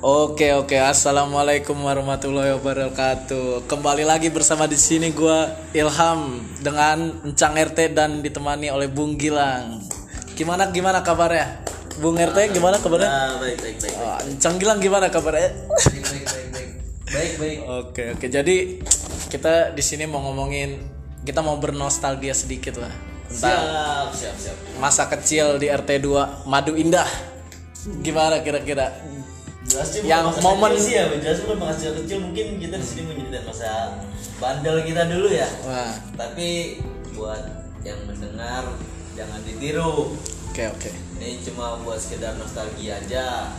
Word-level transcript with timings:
Oke 0.00 0.56
oke 0.56 0.80
assalamualaikum 0.80 1.76
warahmatullahi 1.76 2.56
wabarakatuh. 2.56 3.68
Kembali 3.68 4.08
lagi 4.08 4.32
bersama 4.32 4.64
di 4.64 4.80
sini 4.80 5.12
gua 5.12 5.52
Ilham 5.76 6.40
dengan 6.64 7.20
Encang 7.20 7.52
RT 7.52 7.92
dan 7.92 8.24
ditemani 8.24 8.72
oleh 8.72 8.88
Bung 8.88 9.20
Gilang. 9.20 9.84
Gimana 10.32 10.72
gimana 10.72 11.04
kabarnya? 11.04 11.60
Bung 12.00 12.16
RT 12.16 12.56
gimana 12.56 12.80
kabarnya? 12.80 13.10
Ah, 13.12 13.36
baik 13.44 13.60
baik 13.60 13.76
baik. 13.76 13.94
Oh, 14.00 14.16
Encang 14.24 14.56
Gilang 14.56 14.80
gimana 14.80 15.12
kabarnya? 15.12 15.52
Baik 15.68 16.00
baik 16.08 16.24
baik 16.24 16.48
baik. 16.48 16.70
Baik 17.12 17.32
baik. 17.36 17.58
Oke 17.68 18.02
oke 18.16 18.26
jadi 18.32 18.56
kita 19.28 19.76
di 19.76 19.84
sini 19.84 20.08
mau 20.08 20.24
ngomongin 20.24 20.80
kita 21.28 21.44
mau 21.44 21.60
bernostalgia 21.60 22.32
sedikit 22.32 22.80
lah 22.80 22.92
tentang 23.28 23.52
Siap 23.52 24.08
siap 24.16 24.36
siap. 24.40 24.56
masa 24.80 25.12
kecil 25.12 25.60
di 25.60 25.68
RT 25.68 26.00
2 26.00 26.48
Madu 26.48 26.72
Indah. 26.72 27.04
Gimana 28.00 28.40
kira-kira? 28.40 28.96
Jelas 29.70 29.86
sih 29.88 30.00
Yang 30.02 30.22
masa 30.26 30.40
momen- 30.42 30.72
kecil 30.72 30.82
sih 30.82 30.92
ya, 30.92 31.04
jelas 31.16 31.38
bukan 31.40 31.58
masa 31.60 31.90
kecil 31.94 32.18
mungkin 32.20 32.46
kita 32.58 32.74
di 32.74 32.84
sini 32.84 33.02
menyediakan 33.06 33.44
masa 33.46 33.70
bandel 34.36 34.76
kita 34.82 35.02
dulu 35.06 35.28
ya. 35.30 35.46
Wah, 35.62 35.94
Tapi 36.16 36.48
buat 37.12 37.42
yang 37.80 37.98
mendengar 38.04 38.66
jangan 39.14 39.40
ditiru. 39.40 40.16
oke 40.50 40.64
oke. 40.68 40.90
Ini 41.16 41.38
cuma 41.44 41.78
buat 41.80 41.96
sekedar 41.96 42.34
nostalgia 42.34 42.98
aja. 42.98 43.54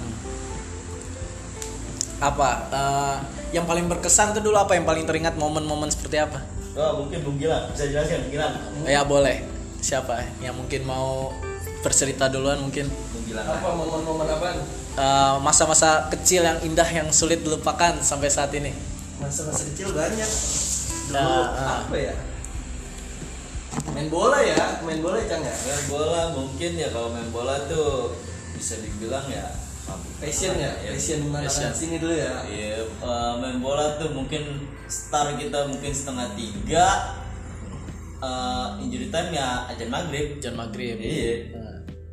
Apa? 2.19 2.49
eh, 2.69 3.15
yang 3.51 3.65
paling 3.65 3.87
berkesan 3.87 4.31
tuh 4.31 4.43
dulu 4.43 4.55
apa? 4.55 4.75
Yang 4.75 4.85
paling 4.85 5.05
teringat 5.05 5.35
momen-momen 5.35 5.89
seperti 5.89 6.19
apa? 6.19 6.43
Oh, 6.71 7.03
mungkin 7.03 7.19
Bung 7.21 7.35
Gilang 7.35 7.71
bisa 7.71 7.83
jelaskan 7.85 8.27
Gilang. 8.27 8.53
Ya 8.83 9.01
boleh. 9.03 9.43
Siapa 9.79 10.21
yang 10.39 10.53
mungkin 10.53 10.83
mau 10.83 11.33
bercerita 11.81 12.27
duluan 12.27 12.59
mungkin? 12.59 12.85
Bung 13.11 13.25
Gilang. 13.25 13.43
apa 13.43 13.67
momen-momen 13.71 14.27
apaan 14.27 14.57
Eh, 14.91 15.35
masa-masa 15.39 16.11
kecil 16.11 16.43
yang 16.43 16.59
indah 16.61 16.83
yang 16.83 17.07
sulit 17.09 17.39
dilupakan 17.39 17.95
sampai 18.03 18.27
saat 18.27 18.51
ini. 18.51 18.75
masa-masa 19.17 19.69
kecil 19.71 19.93
banyak 19.93 20.25
dulu 20.25 21.15
Nah, 21.15 21.47
ah. 21.53 21.85
apa 21.85 21.93
ya 21.95 22.15
main 23.93 24.09
bola 24.09 24.41
ya 24.41 24.81
main 24.81 24.99
bola 24.99 25.15
ya 25.15 25.27
Cang 25.29 25.43
ya 25.45 25.53
Main 25.53 25.83
bola 25.87 26.21
mungkin 26.33 26.71
ya 26.75 26.89
kalau 26.89 27.13
main 27.13 27.29
bola 27.29 27.55
tuh 27.69 28.17
bisa 28.51 28.81
dibilang 28.81 29.29
ya 29.29 29.45
passion 30.17 30.57
ya 30.57 30.73
passion 30.83 31.29
mana 31.29 31.47
Passion. 31.47 31.71
sini 31.71 31.95
dulu 32.01 32.11
ya 32.11 32.43
Iya, 32.49 32.83
eh, 32.83 33.33
main 33.39 33.61
bola 33.61 33.95
tuh 33.95 34.11
mungkin 34.11 34.67
start 34.89 35.37
kita 35.37 35.69
mungkin 35.69 35.91
setengah 35.93 36.35
tiga, 36.35 36.87
eh, 38.19 38.67
injury 38.81 39.07
time 39.07 39.31
ya 39.31 39.69
ajan 39.69 39.87
maghrib. 39.87 40.41
Jam 40.41 40.57
maghrib. 40.57 40.97
Iya. 40.99 41.55
Nah, 41.55 41.70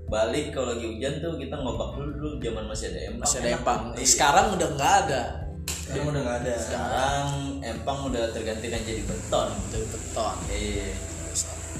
Balik 0.08 0.56
kalau 0.56 0.72
lagi 0.72 0.88
hujan 0.88 1.20
tuh 1.20 1.36
kita 1.36 1.60
ngobak 1.60 2.00
dulu 2.00 2.10
dulu 2.16 2.30
zaman 2.40 2.64
masih 2.64 2.96
ada 2.96 3.00
empang. 3.12 3.28
masih 3.28 3.38
ada 3.44 3.50
empang. 3.60 3.80
Iya. 3.92 4.06
Sekarang 4.08 4.46
udah 4.56 4.68
nggak 4.72 4.94
ada. 5.04 5.22
sekarang 5.68 6.08
udah 6.08 6.22
nggak 6.24 6.38
ada 6.44 6.52
Sekarang 6.56 7.26
empang 7.60 7.98
udah 8.08 8.24
tergantikan 8.32 8.80
jadi 8.88 9.02
beton. 9.04 9.48
Dari 9.68 9.86
beton. 9.92 10.36
Iya. 10.48 10.88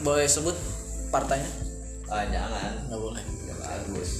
Boleh 0.04 0.26
sebut 0.28 0.56
partainya? 1.08 1.48
Ah 2.12 2.24
jangan. 2.28 2.72
Nggak 2.92 3.00
boleh. 3.00 3.22
Nggak 3.24 3.58
bagus. 3.64 4.10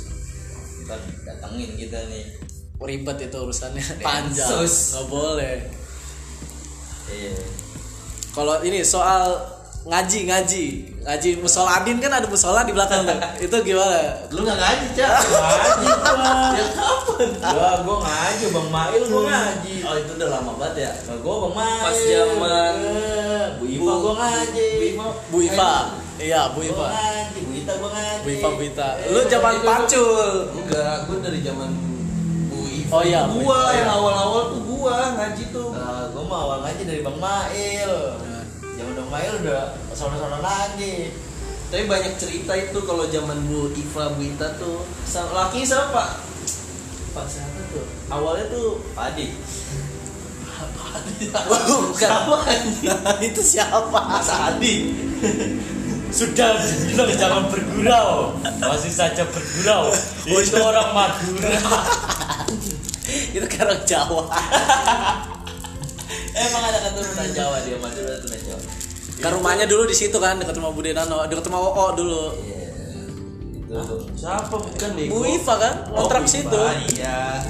Kita 0.81 0.97
datengin 1.29 1.71
kita 1.77 1.99
nih. 2.09 2.25
Ribet 2.81 3.19
itu 3.29 3.37
urusannya. 3.37 3.85
Densus. 3.85 4.05
Panjang. 4.09 4.49
Nggak 4.65 5.07
boleh. 5.13 5.57
Iya. 7.13 7.37
Kalau 8.33 8.57
ini 8.65 8.81
soal 8.81 9.58
ngaji 9.89 10.29
ngaji 10.29 10.65
ngaji 11.01 11.31
musola 11.41 11.81
adin 11.81 11.97
kan 11.97 12.13
ada 12.13 12.29
musola 12.29 12.61
di 12.61 12.77
belakang 12.77 13.09
tuh 13.09 13.17
itu 13.49 13.57
gimana 13.65 14.21
Lu 14.29 14.45
nggak 14.45 14.59
ngaji 14.61 14.87
cak? 14.93 15.11
Ngaji 15.25 15.89
gua. 15.89 16.33
ya 16.61 16.67
kapan? 16.77 17.29
Gua 17.41 17.71
gua 17.89 17.97
ngaji 18.05 18.45
bang 18.53 18.69
Mail 18.69 19.03
gua 19.09 19.23
ngaji. 19.25 19.75
oh 19.89 19.95
itu 19.97 20.13
udah 20.21 20.29
lama 20.29 20.53
banget 20.61 20.77
ya 20.85 20.93
Nah, 21.09 21.17
gua 21.25 21.35
bang 21.49 21.55
Mail. 21.57 21.81
Pas 21.81 21.97
zaman 22.05 22.75
Bu 23.57 23.65
Ipa 23.65 23.93
gua 23.97 24.13
ngaji. 24.21 24.69
Bu 24.77 24.85
Ipa 24.93 25.07
Bu 25.33 25.39
Ipa 25.41 25.73
iya 26.21 26.41
Bu 26.53 26.61
Gua 26.61 26.69
Ipa 26.69 26.85
ngaji. 26.93 27.41
Bu 27.41 27.53
Ita 27.57 27.73
gua 27.81 27.91
ngaji. 27.97 28.21
Bu 28.21 28.29
Ipa 28.37 28.49
Bu 28.53 28.63
Ipa 28.69 28.89
lu 29.09 29.21
zaman 29.25 29.55
pacul 29.65 30.29
enggak 30.53 30.95
gue 31.09 31.17
dari 31.25 31.41
zaman 31.41 31.71
Bu 32.53 32.59
Iva 32.69 32.93
Oh 32.93 33.03
iya, 33.09 33.21
gua 33.25 33.73
yang 33.73 33.89
iya. 33.89 33.97
awal-awal 33.97 34.43
tuh 34.53 34.61
gua 34.69 35.17
ngaji 35.17 35.45
tuh 35.49 35.73
Nah, 35.73 36.13
gua 36.13 36.23
mau 36.29 36.39
awal 36.45 36.59
ngaji 36.69 36.83
dari 36.85 37.01
Bang 37.01 37.17
Mail. 37.17 37.93
Zaman 38.79 38.95
Bang 38.95 39.11
Mail 39.11 39.33
udah 39.43 39.75
sono-sono 39.91 40.39
lagi. 40.39 41.11
tapi 41.69 41.85
banyak 41.85 42.17
cerita 42.17 42.57
itu 42.57 42.81
kalau 42.87 43.05
zaman 43.13 43.45
Bu 43.45 43.69
Iva 43.77 44.09
Bu 44.17 44.25
Ita 44.25 44.57
tuh 44.57 44.89
sama 45.05 45.37
laki 45.37 45.69
sama 45.69 45.93
Pak 45.93 46.09
Pak 47.13 47.27
siapa 47.29 47.61
tuh 47.75 47.85
awalnya 48.09 48.49
tuh 48.49 48.81
Padi. 48.97 49.37
bukan 51.93 51.93
siapa 51.99 52.35
anjing? 52.49 52.89
itu 53.29 53.41
siapa 53.45 53.99
Mas 53.99 54.31
Adi 54.33 54.77
Sudah 56.19 56.57
dibilang 56.57 57.13
jangan 57.21 57.43
bergurau. 57.53 58.33
Masih 58.41 58.89
saja 58.89 59.29
bergurau. 59.29 59.93
Itu 60.25 60.57
orang 60.57 60.97
Madura. 60.97 61.53
itu 63.29 63.45
orang 63.45 63.81
Jawa 63.85 64.25
Emang 66.39 66.63
ada 66.63 66.79
keturunan 66.87 67.29
Jawa 67.35 67.57
dia 67.67 67.77
Madura 67.77 68.15
keturunan 68.17 68.43
Jawa. 68.47 68.61
ke 69.19 69.29
rumahnya 69.35 69.67
dulu 69.67 69.83
di 69.91 69.97
situ 69.99 70.15
kan 70.17 70.39
dekat 70.39 70.55
rumah 70.63 70.71
Bude 70.71 70.95
Nano 70.95 71.27
dekat 71.27 71.51
rumah 71.51 71.61
Oo 71.67 71.91
dulu. 71.93 72.25
Iya. 72.39 72.71
Itu. 73.69 73.97
siapa? 74.15 74.55
Bukan 74.55 74.91
Bu 75.11 75.19
Iva 75.27 75.55
kan? 75.59 75.75
Kontrak 75.91 76.23
Bu 76.25 76.31
situ. 76.31 76.61
Iya. 76.95 77.43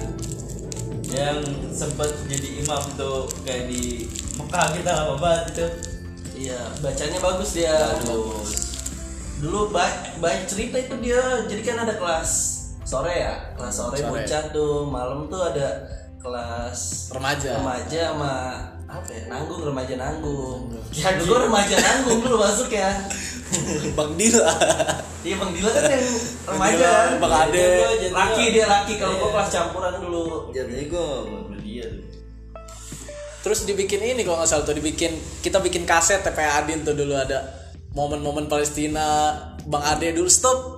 Yang 1.09 1.39
sempat 1.73 2.11
jadi 2.29 2.65
imam 2.65 2.83
tuh 2.97 3.29
kayak 3.45 3.69
di 3.69 4.09
Mekah 4.37 4.67
kita 4.73 4.91
lama 4.93 5.15
banget 5.21 5.45
itu. 5.53 5.67
Iya 6.49 6.61
bacanya 6.81 7.19
bagus 7.21 7.51
dia. 7.53 7.77
Bagus. 8.03 8.51
Dulu 9.39 9.71
banyak, 9.71 10.19
banyak 10.19 10.43
cerita 10.49 10.77
itu 10.81 10.95
dia. 11.05 11.23
Jadi 11.47 11.63
kan 11.63 11.85
ada 11.85 11.95
kelas 12.01 12.31
sore 12.83 13.13
ya 13.13 13.53
kelas 13.55 13.75
sore, 13.77 14.01
Sore. 14.01 14.25
bocah 14.25 14.43
tuh. 14.51 14.89
Malam 14.89 15.29
tuh 15.29 15.43
ada 15.45 15.69
kelas 16.19 17.13
remaja. 17.15 17.61
remaja 17.61 18.01
sama 18.17 18.35
apa 18.89 19.11
ya? 19.13 19.25
Nanggung 19.29 19.61
remaja 19.69 19.95
nanggung. 20.01 20.73
Ya 20.97 21.13
dulu 21.21 21.45
remaja 21.45 21.77
nanggung 21.77 22.25
dulu 22.25 22.37
masuk 22.41 22.73
ya. 22.73 22.89
Bang 23.93 24.17
Dila. 24.17 24.49
Iya 25.21 25.35
bang 25.37 25.51
Dila 25.53 25.71
kan 25.77 25.85
yang 25.93 26.09
remaja. 26.49 26.91
Bang 27.21 27.35
Ade. 27.49 27.69
Jadi 28.01 28.09
laki 28.17 28.45
dia 28.57 28.65
laki. 28.65 28.93
Kalau 28.97 29.13
Iya. 29.13 29.21
gua 29.21 29.31
kelas 29.37 29.51
campuran 29.53 29.95
dulu. 30.01 30.25
Jadinya 30.57 30.85
gue 30.89 31.09
dia 31.61 31.89
terus 33.39 33.65
dibikin 33.65 34.03
ini 34.03 34.27
kalau 34.27 34.43
nggak 34.43 34.51
salah 34.51 34.67
tuh 34.67 34.77
dibikin 34.77 35.15
kita 35.41 35.63
bikin 35.63 35.87
kaset 35.89 36.21
TPA 36.21 36.65
Adin 36.65 36.85
tuh 36.85 36.93
dulu 36.97 37.17
ada. 37.17 37.71
Momen-momen 37.97 38.49
Palestina 38.49 39.33
Bang 39.65 39.85
Ade 39.85 40.13
dulu. 40.13 40.29
Stop 40.29 40.78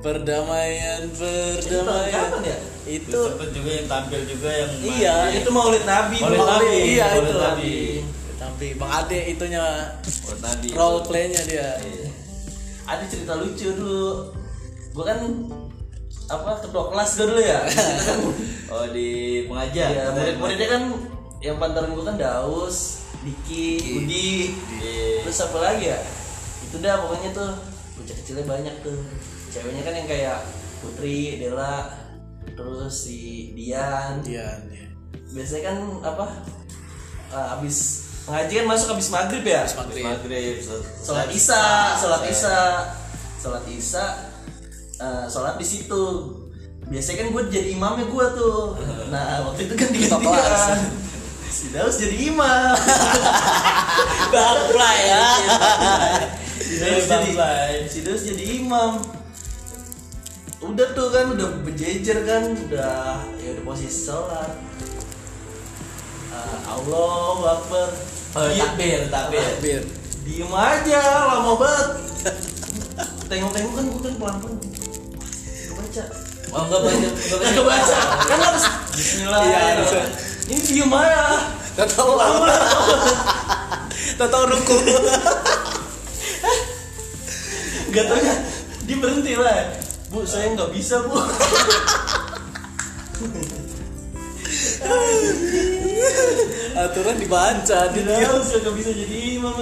perdamaian 0.00 1.02
perdamaian. 1.10 2.28
ya? 2.40 2.58
Itu 2.82 3.06
itu 3.06 3.18
sempet 3.22 3.48
juga 3.52 3.70
yang 3.70 3.86
tampil 3.86 4.20
juga 4.24 4.48
yang 4.50 4.70
Iya, 4.80 5.14
main- 5.22 5.36
itu 5.38 5.50
maulid 5.50 5.84
nabi 5.84 6.16
Maulid 6.18 6.38
Bang 6.38 6.50
Nabi, 6.50 6.72
iya 6.90 7.06
Maulid 7.10 7.28
itu. 7.28 7.38
Nabi. 7.38 7.74
tapi 8.34 8.66
Bang 8.74 8.92
Ade 8.94 9.20
itunya 9.28 9.64
Maulid 10.24 10.42
Nabi 10.42 10.66
role 10.72 11.00
playnya 11.04 11.40
dia. 11.44 11.68
Iya. 11.78 12.08
ada 12.82 13.04
cerita 13.06 13.36
lucu 13.36 13.70
dulu. 13.70 14.34
Gua 14.90 15.04
kan 15.06 15.20
apa 16.26 16.50
ketua 16.58 16.90
kelas 16.90 17.10
gua 17.14 17.26
dulu 17.28 17.40
ya. 17.40 17.60
Oh 18.70 18.86
di 18.86 19.10
pengajar. 19.46 19.88
Ya, 19.90 20.04
murid-muridnya 20.10 20.68
kan 20.68 20.82
yang 21.38 21.56
pantaran 21.56 21.90
gua 21.90 22.04
kan 22.04 22.16
Daus, 22.16 23.02
Diki, 23.20 23.98
Budi, 23.98 24.54
Iya. 24.78 25.22
terus 25.22 25.38
apa 25.40 25.58
lagi 25.60 25.84
ya? 25.86 25.98
Itu 26.62 26.78
dah 26.78 26.98
pokoknya 27.00 27.30
tuh 27.30 27.50
bocah 28.00 28.16
kecilnya 28.16 28.44
banyak 28.48 28.74
tuh. 28.80 28.96
Ceweknya 29.52 29.82
kan 29.84 29.94
yang 29.94 30.08
kayak 30.08 30.38
Putri, 30.80 31.36
Dela, 31.36 31.92
terus 32.56 33.04
si 33.04 33.52
Dian. 33.52 34.24
dia 34.24 34.56
dia 34.72 34.88
Biasanya 35.30 35.62
kan 35.68 35.76
apa? 36.00 36.26
eh, 37.30 37.54
abis 37.60 37.76
ngaji 38.26 38.52
kan 38.62 38.66
masuk 38.66 38.88
abis 38.96 39.08
maghrib 39.12 39.44
ya? 39.44 39.62
Habis 39.62 39.76
maghrib. 39.76 40.04
maghrib 40.08 40.56
Sholat 41.04 41.28
isya, 41.30 41.62
sholat 42.00 42.22
isya, 42.26 42.58
sholat 43.38 43.64
isya, 43.68 44.04
eh, 44.98 45.24
sholat 45.28 45.54
di 45.60 45.66
situ. 45.68 46.04
Biasanya 46.90 47.16
kan 47.22 47.28
gue 47.30 47.42
jadi 47.52 47.68
imamnya 47.76 48.06
gue 48.08 48.26
tuh. 48.34 48.74
Nah 49.12 49.42
waktu 49.46 49.66
itu 49.68 49.74
kan 49.76 49.88
digantikan. 49.92 50.78
Si 51.50 51.66
Daus 51.74 51.98
jadi 51.98 52.30
imam. 52.30 52.78
Baplay 54.30 54.98
ya 55.02 55.26
si 56.60 56.74
Daus 56.78 57.08
jadi 57.08 57.32
si 57.88 57.98
Daus 58.04 58.22
jadi 58.28 58.44
imam. 58.60 59.00
Udah 60.60 60.92
tuh 60.92 61.08
kan 61.08 61.32
udah 61.32 61.64
berjejer 61.64 62.20
kan, 62.28 62.52
udah 62.52 63.24
ya 63.40 63.48
udah 63.56 63.64
posisi 63.64 64.04
sholat. 64.04 64.60
Eh, 66.30 66.58
Allahu 66.68 67.42
Akbar. 67.48 67.88
Oh, 68.36 68.46
Diem. 68.46 68.62
takbir, 68.62 69.00
takbir. 69.08 69.50
Bir. 69.64 69.82
Diem 70.22 70.52
aja, 70.52 71.02
lama 71.32 71.56
banget. 71.56 71.88
Tengok-tengok 73.26 73.72
kan 73.72 73.84
gue 73.88 74.00
kan 74.04 74.14
pelan-pelan. 74.20 74.56
Gue 74.60 75.74
baca. 75.74 76.04
Oh 76.50 76.62
enggak 76.66 76.80
baca, 76.82 77.08
enggak 77.46 77.66
baca. 77.66 77.98
Kan 78.26 78.38
harus 78.42 78.64
Bismillah. 78.94 79.40
Iya, 79.42 79.58
ya. 79.58 79.60
harusnya. 79.80 80.04
Ini 80.50 80.60
view 80.66 80.86
mana? 80.86 81.56
Gak 81.78 81.88
tau 81.94 82.18
Gak 84.18 84.28
tau 84.28 84.44
ruku 84.50 84.76
Gak 87.90 88.04
tau 88.06 88.18
ya. 88.22 88.34
Dia 88.86 88.96
berhenti 88.98 89.34
lah. 89.34 89.74
Bu, 90.10 90.26
saya 90.26 90.50
nggak 90.54 90.70
bisa 90.74 91.02
bu. 91.06 91.14
Aturan 96.74 97.16
dibaca 97.20 97.78
di 97.92 98.00
Dia 98.02 98.26
harus 98.26 98.50
nggak 98.50 98.74
bisa 98.74 98.90
jadi 98.90 99.38
imam. 99.38 99.54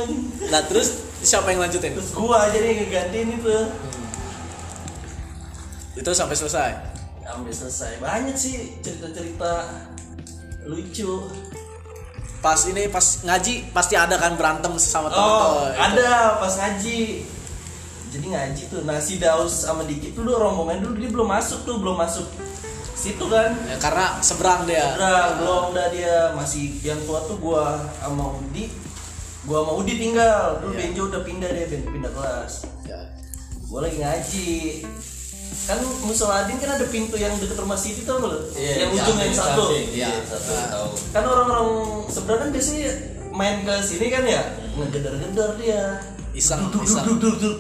Nah 0.49 0.63
terus 0.65 1.05
siapa 1.21 1.53
yang 1.53 1.61
lanjutin? 1.67 1.93
Terus 1.93 2.17
gua 2.17 2.49
aja 2.49 2.57
nih 2.63 2.69
yang 2.73 2.79
ngegantiin 2.89 3.29
itu. 3.37 3.53
Itu 5.99 6.11
sampai 6.15 6.39
selesai 6.39 6.71
Sampai 7.27 7.53
selesai. 7.53 8.01
Banyak 8.01 8.37
sih 8.39 8.81
cerita-cerita 8.81 9.69
lucu. 10.65 11.29
Pas 12.39 12.61
ini 12.71 12.87
pas 12.89 13.03
ngaji 13.27 13.75
pasti 13.75 13.99
ada 13.99 14.15
kan 14.17 14.39
berantem 14.39 14.79
sama 14.79 15.11
Oh, 15.11 15.13
teman-teman 15.13 15.75
ada 15.77 16.39
pas 16.39 16.55
ngaji. 16.55 17.27
Jadi 18.19 18.35
ngaji 18.35 18.63
tuh 18.67 18.81
nasi 18.83 19.15
daus 19.17 19.63
sama 19.63 19.87
dikit 19.87 20.11
dulu 20.13 20.35
rombongan 20.35 20.83
dulu 20.83 20.99
dia 20.99 21.07
belum 21.09 21.29
masuk 21.31 21.63
tuh, 21.63 21.79
belum 21.79 21.95
masuk 21.95 22.27
situ 22.93 23.23
kan. 23.31 23.55
Ya, 23.63 23.79
Karena 23.79 24.19
seberang 24.19 24.67
dia 24.67 24.91
Udah, 24.91 25.39
belum 25.39 25.63
udah 25.71 25.87
dia 25.89 26.35
masih 26.35 26.83
yang 26.83 26.99
tua 27.07 27.23
tuh 27.25 27.39
gua 27.39 27.79
sama 27.97 28.35
Udi. 28.37 28.75
Gua 29.47 29.63
sama 29.63 29.73
Udi 29.79 29.95
tinggal. 29.97 30.59
Dulu 30.59 30.75
Iya. 30.75 30.79
Benjo 30.83 31.03
udah 31.07 31.23
pindah 31.23 31.47
dia, 31.49 31.71
Ben- 31.71 31.87
pindah 31.87 32.11
kelas. 32.11 32.53
Ya. 32.83 32.99
Gua 33.71 33.87
lagi 33.87 34.03
ngaji. 34.03 34.51
Kan 35.65 35.79
Musoladin 36.03 36.59
kan 36.59 36.75
ada 36.75 36.87
pintu 36.89 37.15
yang 37.15 37.39
deket 37.39 37.55
rumah 37.55 37.79
Siti 37.79 38.03
tau 38.03 38.19
lo? 38.19 38.35
yang 38.59 38.91
ujung 38.91 39.15
yang 39.15 39.31
satu. 39.31 39.63
Iya, 39.71 40.11
satu 40.27 40.51
tahu. 40.67 40.87
Kan 41.13 41.23
orang-orang 41.23 41.69
sebenarnya 42.11 42.41
kan 42.41 42.51
biasanya 42.51 42.91
main 43.31 43.57
ke 43.63 43.75
sini 43.79 44.07
kan 44.09 44.27
ya, 44.27 44.43
ngegedar-gedar 44.75 45.55
dia. 45.55 46.03
Iseng, 46.31 46.67
Duduk, 46.67 46.83
iseng. 46.83 47.05
duduk, 47.07 47.37
duduk, 47.37 47.37
duduk. 47.39 47.57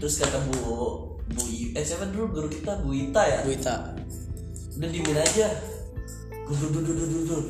Terus 0.00 0.14
kata 0.16 0.38
Bu 0.48 0.56
Bu 1.30 1.42
eh 1.76 1.84
siapa 1.84 2.08
dulu? 2.08 2.32
Guru 2.32 2.48
kita 2.48 2.80
Bu 2.80 2.90
Ita 2.96 3.22
ya? 3.22 3.38
Bu 3.44 3.52
Ita. 3.52 3.94
Udah 4.80 4.88
diemin 4.88 5.18
aja. 5.20 5.46
Duduk 6.48 6.82
duduk 6.82 6.94
duduk 6.96 7.22
duduk 7.28 7.44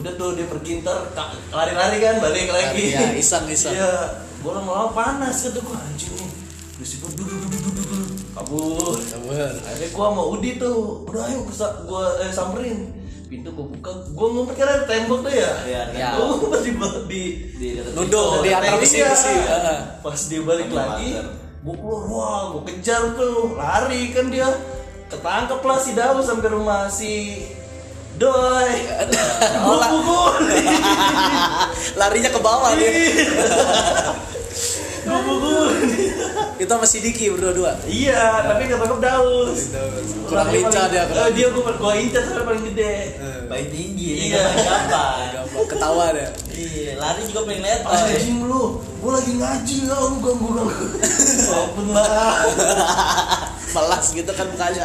udah 0.00 0.12
tuh 0.16 0.32
dia 0.32 0.46
pergi 0.48 0.80
ntar 0.80 1.12
lari-lari 1.52 2.00
kan 2.00 2.16
balik 2.24 2.48
lagi. 2.48 2.96
Iya, 2.96 3.12
iseng, 3.20 3.44
iseng. 3.52 3.76
iya 3.76 4.24
gue 4.40 4.48
lama-lama 4.48 4.96
panas 4.96 5.44
kata 5.44 5.60
gue 5.60 5.76
anjing 5.76 6.12
nih. 6.16 6.30
Terus 6.80 6.90
gue 6.96 7.10
duduk 7.20 7.36
duduk 7.36 7.60
duduk 7.60 7.84
duduk 7.84 8.08
kabur. 8.32 8.96
Sabar 9.04 9.52
akhirnya 9.60 9.88
gue 9.92 10.04
sama 10.08 10.22
Udi 10.24 10.50
tuh 10.56 11.04
udah 11.04 11.22
ayo 11.28 11.38
gue 11.44 12.04
eh, 12.24 12.32
samperin 12.32 12.78
pintu 13.30 13.54
gue 13.54 13.62
buka 13.62 14.10
gue 14.10 14.26
ngumpet 14.26 14.54
kan 14.58 14.82
tembok 14.90 15.22
tuh 15.22 15.30
ya. 15.30 15.50
Iya, 15.62 15.82
Iya. 15.94 16.08
gue 16.18 16.24
ngumpet 16.26 16.60
di 16.66 16.72
di, 17.06 17.22
Di 17.54 17.68
Nunduk 17.94 18.42
di 18.42 18.50
antara 18.50 18.74
besi 18.74 18.98
Iya. 18.98 19.14
besi 19.14 19.30
Heeh. 19.30 19.78
pas 20.02 20.18
dia 20.18 20.40
balik 20.42 20.68
lagi 20.68 21.14
gue 21.60 21.74
keluar 21.78 22.02
wah 22.10 22.42
gue 22.50 22.62
kejar 22.74 23.14
tuh 23.14 23.54
lari 23.54 24.10
kan 24.10 24.26
dia. 24.28 24.50
Ketangkep 25.06 25.60
lah 25.62 25.78
si 25.78 25.90
Daus 25.94 26.26
sampai 26.26 26.50
rumah 26.50 26.86
si 26.86 27.42
Doi 28.14 28.70
gue 29.64 29.76
pukul. 29.94 30.34
Larinya 32.02 32.30
ke 32.30 32.40
bawah 32.40 32.74
dia 32.74 32.90
gue 35.02 35.20
pukul 35.22 35.68
Itu 36.56 36.68
sama 36.68 36.84
si 36.84 36.98
Diki 36.98 37.30
berdua-dua 37.30 37.72
iya 37.84 38.44
tapi 38.44 38.66
ketangkep 38.66 38.98
Daus 38.98 39.60
Kurang 40.24 40.48
lincah 40.48 40.84
dia 40.86 41.04
Eh, 41.04 41.28
dia 41.32 41.46
gue 41.48 41.62
gue 41.62 41.92
incar 41.98 42.22
sampai 42.22 42.44
paling 42.44 42.64
gede 42.66 42.96
Paling 43.46 43.68
tinggi, 43.68 44.08
Iya. 44.28 44.44
iya. 44.44 44.44
Gampang 45.34 45.66
ketawa 45.66 46.12
dia 46.12 46.28
Iya, 46.52 46.92
lari 46.96 47.22
juga 47.24 47.40
paling 47.42 47.60
lebar. 47.60 47.90
anjing 47.90 48.40
lu 48.42 48.64
gue 48.78 49.10
lagi 49.10 49.32
ngaji 49.34 49.76
ya 49.82 49.96
lu 49.96 50.16
ganggu 50.18 50.48
ganggu 50.50 50.76
ampun 51.50 51.86
lah 51.88 52.44
Melas 53.74 54.06
gitu 54.10 54.30
kan 54.30 54.46
mukanya 54.46 54.84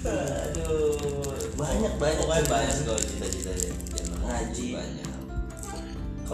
aduh 0.00 0.94
banyak 1.52 1.92
banyak 1.94 2.24
cerita. 2.24 2.48
banyak 2.48 2.76
kalau 2.82 3.00
cita-cita 3.00 3.50
ya. 3.52 3.68
Zaman 3.94 4.16
Ngaji. 4.22 4.66
banyak. 4.72 4.99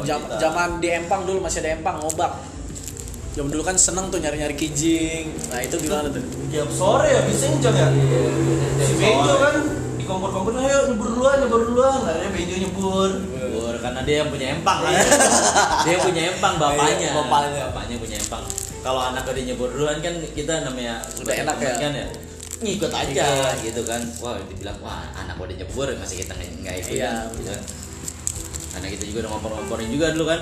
Jam- 0.03 0.21
kita- 0.21 0.39
Zaman 0.39 0.69
di 0.77 0.89
Empang 0.91 1.23
dulu 1.23 1.39
masih 1.41 1.61
ada 1.61 1.71
Empang 1.73 1.97
ngobak 1.99 2.33
Jam 3.33 3.47
dulu 3.47 3.63
kan 3.63 3.77
seneng 3.77 4.09
tuh 4.09 4.17
nyari-nyari 4.17 4.53
kijing 4.53 5.29
Nah 5.47 5.61
itu 5.61 5.77
gimana 5.79 6.09
tuh? 6.09 6.25
tiap 6.47 6.69
sore 6.69 7.07
ya 7.07 7.21
bisa 7.23 7.49
jam 7.59 7.73
ya 7.73 7.89
si 8.79 8.93
Benjo 8.95 9.35
kan 9.37 9.55
di 9.97 10.05
kompor-kompor 10.05 10.53
ayo 10.55 10.89
nyebur 10.89 11.09
duluan 11.11 11.37
nyebur 11.39 11.61
duluan 11.65 12.01
akhirnya 12.03 12.31
Benjo 12.31 12.57
nyebur 12.59 13.11
Bur, 13.47 13.75
karena 13.79 14.01
dia 14.03 14.17
yang 14.21 14.29
punya 14.29 14.47
empang 14.53 14.79
kan. 14.79 14.93
dia 15.85 15.93
yang 15.93 16.05
punya 16.05 16.23
empang 16.29 16.55
bapaknya. 16.57 16.93
Iya, 17.01 17.11
bapaknya. 17.17 17.61
Bapaknya 17.67 17.97
punya 17.97 18.17
empang. 18.17 18.45
Kalau 18.79 19.01
anak 19.03 19.25
udah 19.25 19.43
nyebur 19.43 19.69
duluan 19.71 19.99
kan 19.99 20.15
kita 20.31 20.53
namanya 20.63 21.01
Udah 21.17 21.35
enak 21.37 21.57
ya. 21.57 21.75
kan 21.75 21.93
ya. 21.93 22.07
Ngikut 22.57 22.93
aja 22.93 23.27
gitu 23.59 23.81
kan. 23.83 24.01
Wah, 24.21 24.37
dibilang 24.45 24.77
wah 24.79 25.03
anak 25.15 25.35
udah 25.35 25.57
nyebur 25.57 25.89
masih 25.95 26.17
kita 26.21 26.33
nggak 26.33 26.51
nggak 26.61 26.75
ikut 26.79 26.95
Iya, 26.95 27.13
kan. 27.33 27.61
Karena 28.77 28.93
kita 28.93 29.05
juga 29.09 29.19
udah 29.25 29.31
ngompor-ngomporin 29.33 29.89
juga 29.89 30.07
dulu 30.13 30.25
kan. 30.29 30.41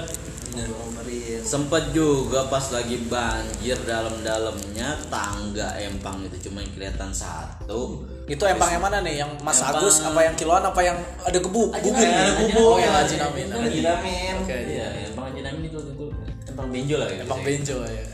ngomorin 0.55 1.39
Sempet 1.45 1.91
juga 1.91 2.47
pas 2.47 2.63
lagi 2.71 2.97
banjir 3.07 3.79
dalam-dalamnya 3.85 4.97
tangga 5.07 5.75
empang 5.77 6.25
itu 6.25 6.51
cuma 6.51 6.63
kelihatan 6.67 7.15
satu. 7.15 8.03
Itu 8.25 8.43
Empang 8.43 8.71
yang 8.71 8.83
mana 8.83 8.99
nih? 9.05 9.23
Yang 9.23 9.31
Mas 9.45 9.61
Empang- 9.61 9.79
Agus 9.79 9.97
apa 10.03 10.21
yang 10.25 10.35
kiloan 10.35 10.65
apa 10.65 10.81
yang 10.81 10.97
ada 11.23 11.39
gebu? 11.39 11.69
Aji 11.71 11.89
Gubin? 11.91 12.09
Namin, 12.09 12.49
ada. 12.49 12.55
Oh 12.59 12.79
yang 12.81 12.91
Namin. 12.91 13.05
Haji 13.05 13.17
Namin 13.21 13.45
Kan 13.47 13.61
Haji 13.63 13.81
Namin. 13.85 14.33
Oke 14.41 14.57
Iya, 14.67 14.87
empang 15.07 15.25
Haji 15.31 15.41
Namin 15.43 15.63
itu 15.69 15.79
itu 15.79 16.07
empang 16.49 16.69
benjo 16.71 16.97
lah 16.99 17.07
gitu. 17.07 17.23
Empang 17.23 17.41
Benjo 17.43 17.77
ya 17.85 18.05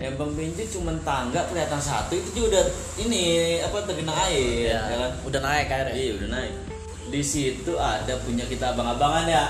Empang 0.00 0.30
benjo 0.32 0.62
cuma 0.74 0.92
tangga 1.04 1.40
kelihatan 1.44 1.80
satu 1.80 2.12
itu 2.16 2.28
juga 2.34 2.46
udah 2.56 2.64
ini 2.98 3.22
apa 3.60 3.76
tergenang 3.84 4.16
air 4.26 4.72
Iya 4.72 4.80
ya 4.80 4.96
kan? 4.96 5.12
Udah 5.28 5.40
naik 5.40 5.66
airnya 5.68 5.92
Iya 5.94 6.12
udah 6.18 6.28
naik. 6.32 6.54
Di 7.10 7.22
situ 7.26 7.72
ada 7.74 8.14
punya 8.22 8.46
kita 8.46 8.72
abang-abangan 8.72 9.26
ya. 9.26 9.44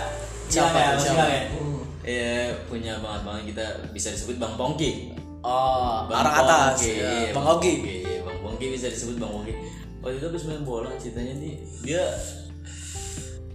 Siapa 0.48 0.74
ya, 0.74 0.90
siapa? 0.96 1.14
Gilang 1.14 1.30
ya? 1.30 1.42
Hmm. 1.52 1.80
Iya 2.00 2.56
punya 2.66 2.96
abang-abangan 2.96 3.44
kita 3.44 3.64
bisa 3.92 4.08
disebut 4.10 4.40
Bang 4.40 4.56
Pongki. 4.56 5.12
Oh 5.44 6.08
Bang 6.08 6.24
orang 6.24 6.34
atas 6.42 6.80
Pongki, 6.80 6.92
ya. 6.96 7.32
Bang 7.36 7.46
Pongki. 7.46 7.74
Ogi 7.76 7.92
Iya, 8.02 8.18
Bang 8.24 8.38
Pongki 8.40 8.66
bisa 8.72 8.86
disebut 8.88 9.16
Bang 9.20 9.32
Pongki. 9.36 9.54
Waktu 10.00 10.16
itu 10.16 10.26
habis 10.32 10.44
main 10.48 10.64
bola 10.64 10.90
ceritanya 10.96 11.34
nih 11.36 11.54
dia 11.84 12.04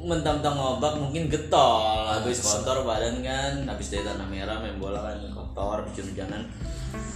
mentang-mentang 0.06 0.54
ngobak 0.54 1.02
mungkin 1.02 1.26
getol 1.34 2.06
habis 2.06 2.38
kotor 2.46 2.86
badan 2.86 3.26
kan 3.26 3.66
habis 3.66 3.90
dari 3.90 4.06
tanah 4.06 4.30
merah 4.30 4.62
main 4.62 4.78
bola 4.78 5.02
kan 5.02 5.18
kotor 5.34 5.82
hujan-hujanan 5.90 6.46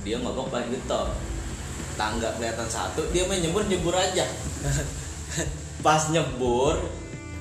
dia 0.01 0.17
ngobak 0.17 0.49
paling 0.49 0.73
getol 0.73 1.13
tangga 1.93 2.33
kelihatan 2.41 2.65
satu 2.65 3.05
dia 3.13 3.29
main 3.29 3.45
nyebur 3.45 3.61
nyebur 3.69 3.93
aja 3.93 4.25
pas 5.79 6.11
nyebur 6.11 6.75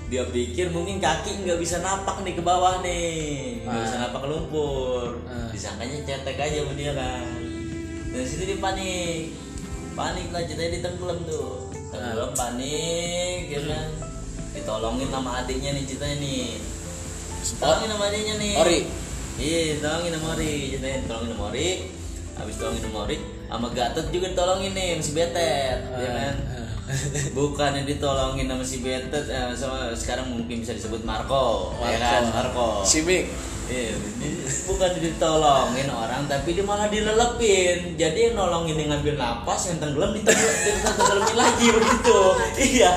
dia 0.09 0.25
pikir 0.25 0.73
mungkin 0.73 1.05
kaki 1.05 1.45
nggak 1.45 1.61
bisa 1.61 1.85
napak 1.85 2.25
nih 2.25 2.33
ke 2.33 2.41
bawah 2.41 2.81
nih. 2.81 3.61
Nggak 3.61 3.81
bisa 3.85 3.97
napak 4.01 4.21
ke 4.25 4.29
lumpur. 4.33 5.21
Ah. 5.29 5.53
disangkanya 5.53 6.01
cetek 6.09 6.41
aja 6.41 6.65
dia 6.73 6.93
kan. 6.97 7.29
Dari 8.09 8.25
situ 8.25 8.49
dia 8.49 8.57
panik. 8.57 9.37
Panik 9.93 10.33
lah 10.33 10.43
ceritanya 10.49 10.71
ditenggelam 10.81 11.19
tuh. 11.29 11.69
Tenggelam 11.93 12.33
panik 12.33 13.53
ya 13.53 13.61
kan. 13.69 13.89
Ditolongin 14.57 15.09
sama 15.13 15.31
adiknya 15.45 15.71
nih 15.77 15.85
ceritanya 15.85 16.17
nih. 16.25 16.47
Tolongin 17.61 17.89
sama 17.93 18.05
adiknya 18.09 18.35
nih. 18.41 18.55
Ori. 18.65 18.81
iya 19.37 19.77
tolongin 19.77 20.13
sama 20.17 20.29
Ori. 20.41 20.53
Ceritanya 20.73 20.99
tolongin 21.05 21.31
sama 21.37 21.45
Ori. 21.53 21.69
Habis 22.41 22.55
tolongin 22.57 22.83
sama 22.89 22.99
Ori 23.05 23.17
sama 23.49 23.73
Gatot 23.73 24.07
juga 24.13 24.29
ditolongin 24.29 24.77
nih 24.77 25.01
si 25.01 25.17
Betet 25.17 25.81
ya 25.89 26.11
kan 26.13 26.35
bukan 27.39 27.71
yang 27.75 27.87
ditolongin 27.87 28.47
sama 28.47 28.65
si 28.65 28.81
Betet 28.81 29.27
eh, 29.27 29.53
sama 29.53 29.93
sekarang 29.93 30.33
mungkin 30.33 30.61
bisa 30.61 30.73
disebut 30.73 31.05
Marco, 31.05 31.77
ya 31.81 31.97
kan 31.97 32.23
Marco 32.31 32.83
Simik 32.83 33.29
Iya, 33.69 33.93
di- 34.17 34.49
bukan 34.65 34.97
ditolongin 34.97 35.93
orang 35.93 36.25
tapi 36.25 36.57
dia 36.57 36.65
malah 36.65 36.89
dilelepin. 36.89 38.01
Jadi 38.01 38.33
yang 38.33 38.41
nolongin 38.41 38.81
yang 38.81 38.97
ngambil 38.97 39.21
napas, 39.21 39.69
yang 39.69 39.77
tenggelam 39.77 40.17
ditenggelam, 40.17 41.37
lagi 41.37 41.69
begitu. 41.77 42.21
Iya. 42.57 42.97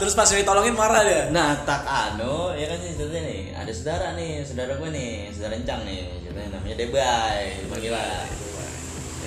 Terus 0.00 0.16
pas 0.16 0.24
ditolongin 0.24 0.72
marah 0.72 1.04
dia 1.04 1.28
Nah, 1.28 1.60
tak 1.68 1.84
anu, 1.84 2.56
ya 2.56 2.72
kan 2.72 2.80
ceritanya 2.80 3.20
nih, 3.28 3.40
ada 3.52 3.68
saudara 3.68 4.06
nih, 4.16 4.40
saudara 4.48 4.72
gue 4.80 4.90
nih, 4.96 5.28
saudara 5.28 5.52
Encang 5.52 5.84
nih, 5.84 6.08
ceritanya 6.24 6.48
namanya 6.56 6.76
Debay, 6.80 7.40
panggilan. 7.68 8.26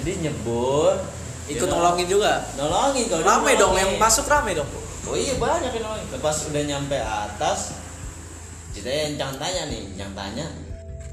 Jadi 0.01 0.11
nyebur, 0.17 0.97
Ikut 1.43 1.67
dia 1.67 1.73
nolongin 1.73 2.07
juga 2.07 2.39
nolongin 2.55 3.05
kalau 3.07 3.23
Rame 3.23 3.51
dong 3.53 3.71
nolongin. 3.71 3.81
yang 3.83 3.91
masuk 3.97 4.25
rame 4.25 4.51
dong 4.53 4.69
Oh 5.03 5.19
iya 5.19 5.35
banyak 5.35 5.71
yang 5.75 5.83
nolongin. 5.83 6.07
Pas 6.17 6.37
udah 6.47 6.63
nyampe 6.63 6.95
atas, 6.95 7.75
ceritanya 8.71 9.03
Encang 9.11 9.33
tanya 9.35 9.61
nih, 9.67 9.81
Encang 9.91 10.11
tanya, 10.15 10.45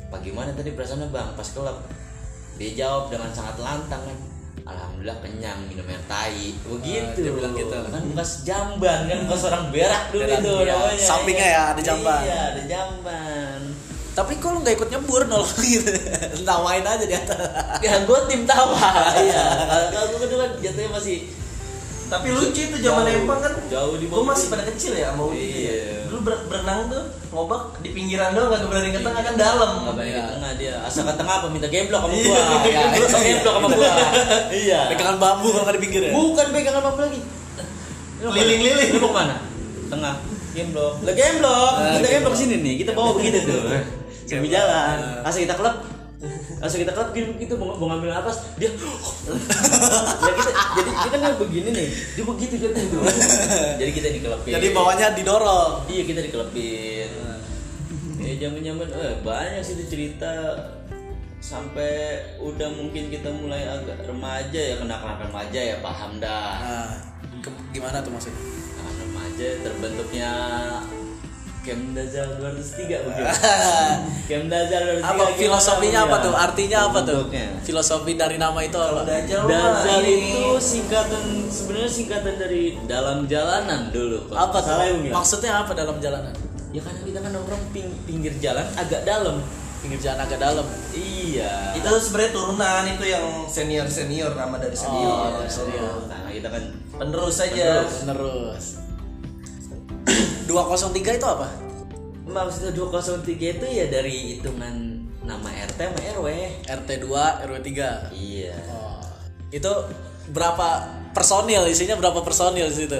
bagaimana 0.08 0.54
tadi 0.54 0.70
perasaannya 0.70 1.10
bang 1.10 1.34
pas 1.34 1.48
kelap? 1.50 1.82
Dia 2.54 2.70
jawab 2.78 3.10
dengan 3.10 3.34
sangat 3.34 3.58
lantang 3.58 4.06
kan, 4.06 4.18
alhamdulillah 4.62 5.18
kenyang 5.18 5.58
minum 5.66 5.82
air 5.84 5.98
tai 6.06 6.54
begitu 6.62 7.18
dia 7.18 7.32
bilang 7.34 7.54
gitu. 7.56 7.72
kan 7.72 8.02
bekas 8.06 8.44
jamban 8.44 9.08
kan 9.08 9.18
bekas 9.26 9.42
orang 9.48 9.64
berak 9.72 10.02
dulu 10.12 10.22
Berak, 10.22 10.38
itu 10.38 10.52
iya. 10.52 10.70
namanya 10.70 11.02
Sampingnya 11.02 11.48
ya, 11.48 11.62
ada 11.74 11.80
jamban. 11.82 12.20
iya 12.22 12.40
ada 12.54 12.62
jamban 12.68 13.60
Tapi 14.10 14.32
kok 14.36 14.50
lu 14.50 14.58
nggak 14.60 14.74
ikut 14.74 14.88
nyebur 14.88 15.22
nol 15.24 15.46
gitu. 15.64 15.90
Tawain 16.40 16.82
aja 16.82 17.00
di 17.00 17.12
atas. 17.12 17.38
ya 17.78 17.94
gue 18.00 18.18
tim 18.26 18.42
tawa 18.42 18.74
iya 19.22 19.44
kalau 19.88 20.06
gue 20.12 20.26
dulu 20.26 20.38
kan 20.38 20.50
jatuhnya 20.58 20.90
masih 20.90 21.18
Tapi 22.06 22.26
lucu 22.28 22.60
itu 22.60 22.76
zaman 22.80 23.06
Jauh. 23.06 23.16
Empang 23.16 23.38
kan. 23.38 23.52
Jauh 23.66 23.94
di 23.94 24.04
Gue 24.04 24.18
masih 24.20 24.46
pada 24.46 24.66
kecil 24.66 24.92
ya 24.94 25.14
mau 25.14 25.30
Iya. 25.30 26.04
Dulu 26.04 26.20
ber- 26.20 26.42
berenang 26.44 26.90
tuh 26.90 27.02
ngobak 27.30 27.78
di 27.78 27.90
pinggiran 27.90 28.34
doang 28.34 28.50
nggak 28.50 28.66
berani 28.66 28.90
ke 28.90 28.98
tengah 28.98 29.22
kan 29.22 29.34
dalam. 29.36 29.70
nggak 29.80 29.94
banyak 29.94 30.10
Iya. 30.10 30.20
ke 30.20 30.32
tengah 30.32 30.52
dia 30.56 30.74
asal 30.82 31.02
ke 31.04 31.14
tengah 31.14 31.34
apa 31.36 31.46
minta 31.46 31.66
gemblok 31.66 32.00
sama 32.00 32.10
gua 32.10 32.18
Iya, 32.18 32.42
iya. 32.66 32.82
Gemblok, 32.90 33.20
gemblok 33.22 33.54
sama 33.54 33.68
gua 33.70 33.92
iya 34.50 34.80
Pegangan 34.90 35.16
bambu 35.16 35.48
kalau 35.48 35.62
nggak 35.62 35.76
di 35.76 35.80
pinggir 35.80 36.02
ya. 36.02 36.12
bukan 36.12 36.46
pegangan 36.50 36.82
apa 36.84 37.00
lagi 37.00 37.20
Lu 38.18 38.26
mau- 38.26 38.34
Liling-liling. 38.34 38.88
lu 38.90 38.98
mau 38.98 39.06
ke 39.06 39.16
mana 39.16 39.34
tengah 39.86 40.14
gemblok 40.50 40.92
lah 41.00 41.14
gemblok 41.14 41.72
Ah, 41.72 41.94
kita 41.94 42.08
gemblok. 42.10 42.34
sini 42.34 42.56
nih 42.58 42.74
kita 42.76 42.90
bawa 42.90 43.10
begitu 43.14 43.38
tuh 43.40 43.60
sambil 44.30 44.46
jalan 44.48 44.98
Ah. 45.20 45.26
asal 45.26 45.42
kita 45.42 45.54
klub 45.54 45.74
asal 46.60 46.78
kita 46.78 46.92
klub 46.92 47.08
gitu 47.10 47.32
gitu 47.34 47.54
mau, 47.56 47.74
mau 47.74 47.90
ngambil 47.90 48.12
nafas 48.12 48.44
dia 48.54 48.70
ya 50.24 50.32
kita 50.32 50.50
jadi 50.76 50.90
kita 51.02 51.16
kan 51.18 51.32
begini 51.36 51.68
nih 51.72 51.88
dia 52.14 52.24
begitu 52.24 52.54
jatuh 52.56 52.84
tuh 52.86 53.02
jadi 53.74 53.90
kita 53.90 54.08
dikelepin 54.14 54.52
Jadi 54.54 54.66
bawahnya 54.70 55.06
didorong. 55.12 55.88
Iya 55.88 56.02
kita 56.04 56.20
dikelepin. 56.22 57.10
Ya 58.20 58.32
zaman 58.38 58.60
zaman 58.60 58.88
eh 58.92 59.14
banyak 59.20 59.62
sih 59.64 59.74
itu 59.74 59.84
cerita 59.88 60.32
sampai 61.40 62.20
udah 62.38 62.68
mungkin 62.70 63.08
kita 63.08 63.32
mulai 63.32 63.64
agak 63.64 64.04
remaja 64.04 64.60
ya 64.60 64.76
kenakalan 64.76 65.16
remaja 65.24 65.60
ya 65.72 65.76
paham 65.80 66.20
dah. 66.20 66.52
Nah, 66.60 66.92
gimana 67.72 68.04
tuh 68.04 68.12
maksudnya? 68.12 68.36
Kenakalan 68.36 68.96
remaja 69.02 69.48
terbentuknya 69.64 70.30
Kemdazal 71.60 72.40
203 72.40 73.04
begitu. 73.04 73.32
Kemdazal 74.30 74.82
203 74.96 75.04
apa 75.04 75.24
filosofinya 75.36 76.00
apa 76.08 76.16
tuh? 76.18 76.32
Artinya 76.32 76.78
apa 76.88 77.00
tuh? 77.02 77.22
Filosofi 77.60 78.12
dari 78.14 78.36
nama 78.36 78.56
itu 78.60 78.74
apa? 78.74 79.04
Dajjal 79.04 79.44
Dazal 79.44 80.00
ini. 80.02 80.32
itu 80.32 80.44
singkatan 80.56 81.24
sebenarnya 81.46 81.90
singkatan 81.90 82.34
dari 82.36 82.80
dalam 82.84 83.24
jalanan 83.24 83.92
dulu. 83.92 84.32
Apa 84.32 84.56
tuh? 84.56 84.72
salah 84.72 84.86
ya, 84.86 84.96
ya? 84.98 85.12
Maksudnya 85.12 85.52
apa 85.58 85.72
dalam 85.74 85.96
jalanan? 85.98 86.32
Ya 86.70 86.80
karena 86.80 87.00
kita 87.02 87.18
kan 87.18 87.30
nongkrong 87.30 87.64
ping- 87.70 87.98
pinggir 88.02 88.32
jalan 88.38 88.64
agak 88.74 89.04
dalam. 89.04 89.42
Pinggir 89.80 90.00
jalan 90.00 90.20
agak 90.22 90.38
dalam. 90.38 90.64
Iya. 90.92 91.72
Itu 91.72 91.88
sebenarnya 91.98 92.32
turunan 92.32 92.84
itu 92.86 93.04
yang 93.06 93.24
senior 93.46 93.84
senior 93.84 94.32
nama 94.32 94.56
dari 94.56 94.72
Oh, 94.72 94.80
senior. 94.80 95.44
senior. 95.44 95.92
Karena 96.06 96.30
kita 96.30 96.48
kan 96.48 96.62
Penerus 96.94 97.34
saja. 97.34 97.84
Terus. 97.84 98.64
203 100.50 100.90
itu 101.14 101.26
apa? 101.26 101.48
maksudnya 102.26 102.70
203 102.70 103.26
itu 103.26 103.66
ya 103.66 103.86
dari 103.86 104.34
hitungan 104.34 104.74
nama 105.20 105.50
RT 105.50 105.78
sama 105.78 105.98
RW. 106.14 106.26
RT 106.62 106.88
2, 107.02 107.46
RW 107.46 107.56
3. 107.58 108.14
Iya. 108.14 108.54
Oh. 108.68 109.02
Itu 109.48 109.70
berapa 110.30 110.68
personil? 111.10 111.66
Isinya 111.66 111.94
berapa 111.94 112.22
personil 112.22 112.66
di 112.66 112.76
situ? 112.76 112.98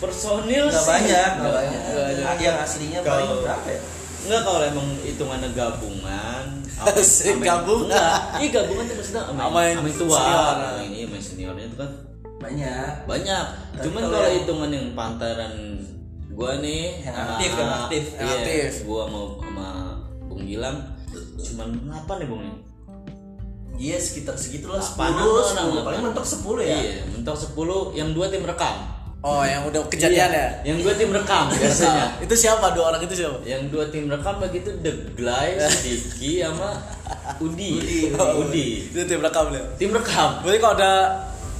Personil 0.00 0.68
Nggak 0.68 0.80
sih 0.80 0.88
banyak, 0.88 1.30
nggak 1.36 1.52
banyak. 1.52 1.82
banyak. 1.92 2.24
Ah, 2.24 2.36
Yang 2.36 2.56
aslinya 2.64 3.00
paling 3.02 3.28
berapa 3.44 3.68
ya? 3.68 3.80
Enggak 4.20 4.40
kalau 4.42 4.60
emang 4.62 4.88
hitungannya 5.00 5.48
gabungan. 5.52 6.44
Asik, 6.80 7.36
gabungan. 7.52 7.92
Enggak, 7.92 8.16
Iya 8.40 8.48
gabungan 8.50 8.84
tuh 8.84 8.96
maksudnya 8.96 9.22
sama, 9.28 9.60
yang 9.60 9.78
tua. 9.92 10.16
senior. 10.16 10.54
Sama 10.56 10.80
ini 10.80 10.98
sama 11.04 11.12
yang 11.12 11.24
seniornya 11.24 11.64
itu 11.68 11.76
kan 11.76 11.90
Banyak. 12.40 12.92
banyak. 13.04 13.44
Tapi 13.76 13.84
Cuman 13.84 14.02
kalau 14.08 14.30
hitungan 14.32 14.70
yang 14.72 14.86
pantaran 14.96 15.52
gua 16.40 16.56
nih 16.56 17.04
Yang 17.04 17.16
aktif, 17.20 17.50
yang 17.52 17.72
aktif. 17.84 18.02
Iya, 18.08 18.16
Yang 18.16 18.32
aktif. 18.32 18.70
Gua 18.88 19.02
mau 19.12 19.24
sama 19.36 19.68
Bung 20.24 20.42
Gilang 20.48 20.78
cuman 21.36 21.68
8 21.84 22.22
ya 22.24 22.26
Bung 22.32 22.42
ya? 22.48 22.54
Iya 23.80 23.96
sekitar 23.96 24.36
segitulah 24.36 24.80
Apaan 24.80 25.16
10, 25.16 25.24
orang, 25.24 25.56
10 25.56 25.72
orang, 25.72 25.84
paling 25.84 26.02
mentok 26.04 26.26
10 26.26 26.64
ya. 26.64 26.76
Iya, 26.80 27.00
mentok 27.12 27.36
10 27.36 27.96
yang 27.96 28.08
dua 28.12 28.26
tim 28.28 28.44
rekam. 28.44 28.76
Oh, 29.20 29.44
yang 29.44 29.68
udah 29.68 29.84
kejadian 29.92 30.32
ya? 30.32 30.48
Yang 30.64 30.84
dua 30.84 30.94
tim 30.96 31.10
rekam 31.12 31.44
biasanya. 31.52 32.16
itu 32.24 32.34
siapa? 32.36 32.72
Dua 32.72 32.88
orang 32.92 33.04
itu 33.04 33.20
siapa? 33.20 33.36
yang 33.44 33.68
dua 33.68 33.88
tim 33.92 34.08
rekam 34.08 34.40
begitu 34.40 34.72
The 34.80 35.12
Glay, 35.12 35.60
Diki 35.60 36.40
sama 36.40 36.76
Udi. 37.40 37.72
Udi, 37.84 37.98
Udi. 38.16 38.66
Itu 38.92 39.04
tim 39.04 39.20
rekam 39.20 39.52
ya. 39.52 39.60
Tim 39.76 39.92
rekam. 39.92 40.40
Berarti 40.44 40.58
kalau 40.60 40.74
ada 40.76 40.92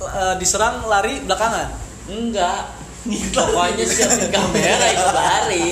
eh, 0.00 0.34
diserang 0.40 0.88
lari 0.88 1.20
belakangan. 1.24 1.68
Enggak. 2.08 2.79
Pokoknya 3.08 3.84
siapin 3.88 4.28
kamera 4.28 4.86
ikut 4.92 5.12
lari. 5.14 5.68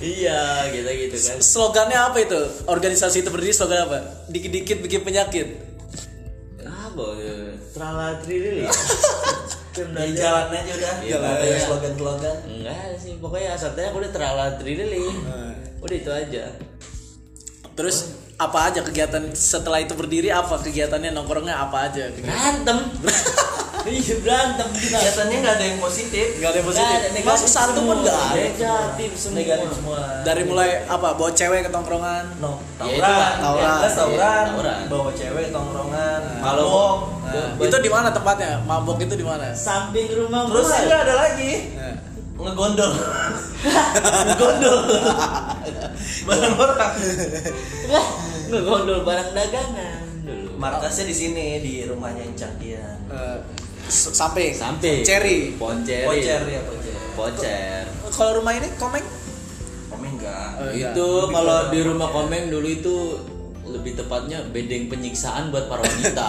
Iya, 0.00 0.64
gitu 0.72 0.88
gitu 0.88 1.16
kan. 1.20 1.36
Slogannya 1.44 1.98
apa 2.00 2.18
itu? 2.24 2.40
Organisasi 2.64 3.20
itu 3.20 3.28
berdiri 3.28 3.52
slogan 3.52 3.84
apa? 3.84 4.24
Dikit-dikit 4.32 4.80
bikin 4.80 5.04
penyakit. 5.04 5.60
Apa? 6.64 7.04
ya? 7.20 7.36
Trala 7.76 8.16
trilili. 8.24 8.64
Tim 9.70 9.92
Di 9.94 10.12
jalan 10.16 10.50
aja 10.50 10.72
udah. 10.72 10.94
Iya, 11.04 11.14
Jalan 11.14 11.28
pokoknya. 11.30 11.52
aja 11.52 11.60
slogan-slogan. 11.68 12.36
Enggak 12.48 12.84
sih, 12.98 13.12
pokoknya 13.20 13.48
asatnya 13.54 13.84
aku 13.92 13.96
udah 14.00 14.12
trala 14.12 14.46
trilili. 14.56 15.04
Udah 15.84 15.96
itu 15.96 16.10
aja. 16.10 16.44
Terus 17.76 17.96
apa 18.40 18.72
aja 18.72 18.80
kegiatan 18.80 19.20
setelah 19.30 19.78
itu 19.78 19.92
berdiri 19.92 20.32
apa 20.32 20.56
kegiatannya 20.56 21.12
nongkrongnya 21.12 21.52
apa 21.54 21.86
aja? 21.86 22.08
Berantem. 22.10 22.78
Iya 23.80 24.20
berantem. 24.20 24.68
Kegiatannya 24.68 25.36
nggak 25.40 25.54
ada 25.56 25.64
yang 25.64 25.80
positif. 25.80 26.36
Enggak 26.36 26.52
ada 26.52 26.58
yang 26.60 26.68
positif. 26.68 26.84
Nggak 26.84 27.00
ada, 27.00 27.08
negatif 27.10 27.32
Masa 27.32 27.48
satu 27.48 27.80
pun 27.80 27.96
enggak 27.96 28.12
ada. 28.12 28.36
Negatif 28.36 29.10
semua. 29.16 29.36
Negatif 29.40 29.68
semua. 29.72 30.00
Dari 30.20 30.42
mulai 30.44 30.70
apa? 30.84 31.08
Bawa 31.16 31.30
cewek 31.32 31.60
ke 31.64 31.70
tongkrongan. 31.72 32.24
No, 32.36 32.60
Ya, 32.76 32.76
tawuran, 32.76 33.08
lah. 33.08 33.32
Tawuran. 33.40 33.72
Jelas 33.80 33.94
tawuran, 33.96 34.46
bawa 34.84 35.10
cewek 35.16 35.46
tongkrongan, 35.48 36.20
Kalau- 36.44 36.68
mabok. 36.68 36.98
Nah, 37.24 37.48
itu 37.56 37.76
di 37.80 37.88
mana 37.88 38.08
tempatnya? 38.12 38.52
Mabok 38.60 38.98
itu 39.00 39.14
di 39.14 39.24
mana? 39.24 39.48
samping 39.56 40.12
rumah 40.12 40.44
Terus 40.44 40.66
gua. 40.66 40.76
enggak 40.78 41.00
ada 41.00 41.14
lagi 41.16 41.52
Nah. 41.72 41.94
Ngegondol. 42.42 42.92
ngegondol. 44.26 44.78
Barang 46.24 46.54
orang. 46.56 46.92
Ngegondol 48.46 48.98
barang 49.02 49.30
dagangan 49.30 50.02
dulu. 50.22 50.48
Markasnya 50.56 51.04
di 51.06 51.14
sini 51.14 51.46
di 51.60 51.84
rumahnya 51.84 52.24
Encang 52.24 52.54
dia. 52.56 52.84
Eh, 53.06 53.38
s- 53.86 54.12
samping. 54.12 54.52
Samping. 54.52 55.02
Cherry. 55.02 55.54
Ponceri. 55.54 56.06
Pocer 56.06 56.40
ya, 56.46 56.60
pocer. 56.64 56.94
Pocer. 57.14 57.82
Kalau 58.10 58.40
rumah 58.40 58.52
ini 58.54 58.68
komeng? 58.76 59.06
Komeng 59.86 60.14
enggak. 60.16 60.48
Oh, 60.56 60.70
iya. 60.70 60.90
itu 60.90 61.08
kalau 61.28 61.58
di 61.68 61.80
rumah 61.82 62.08
komeng 62.08 62.48
dulu 62.48 62.68
itu 62.68 62.96
lebih 63.70 63.94
tepatnya 63.94 64.42
bedeng 64.46 64.86
penyiksaan 64.86 65.48
buat 65.48 65.66
para 65.66 65.80
wanita. 65.80 66.28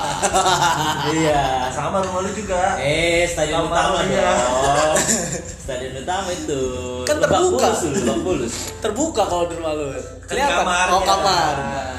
iya. 1.18 1.68
Sama 1.70 2.00
rumah 2.00 2.22
lu 2.22 2.32
juga. 2.32 2.78
Eh, 2.78 3.26
stadion 3.26 3.66
Sama 3.66 3.70
utama 3.70 4.00
dong. 4.02 4.96
Stadion 5.64 5.94
utama 5.98 6.30
itu. 6.30 6.62
Kan 7.04 7.18
Lebak 7.18 7.30
terbuka. 7.32 7.68
Bulus 7.68 7.80
dulu, 7.82 7.98
Lebak 7.98 8.20
Bulus. 8.22 8.56
Terbuka 8.78 9.24
kalau 9.26 9.46
di 9.46 9.56
rumah 9.56 9.74
lu. 9.74 9.86
Kelihatan. 10.26 10.58
kamarnya. 10.62 10.94
Oh, 10.94 11.02
kamar. 11.02 11.56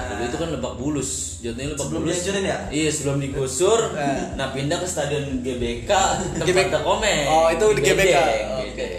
Dulu 0.09 0.23
itu 0.23 0.37
kan 0.37 0.49
Lebak 0.51 0.75
Bulus. 0.77 1.11
Jatuhnya 1.39 1.69
Lebak 1.71 1.83
Sebelum 1.83 2.01
Bulus. 2.01 2.15
dihancurin 2.15 2.45
ya? 2.45 2.59
Iya, 2.69 2.91
sebelum 2.91 3.17
digusur. 3.19 3.81
Eh. 3.93 4.23
Nah, 4.35 4.47
pindah 4.51 4.79
ke 4.79 4.87
stadion 4.87 5.25
GBK, 5.41 5.91
tempat 6.39 6.47
GBK. 6.47 6.75
komeng. 6.81 7.27
Oh, 7.27 7.47
itu 7.49 7.65
di 7.73 7.81
GBK. 7.81 8.17
Oke. 8.63 8.71
bedeng. 8.73 8.95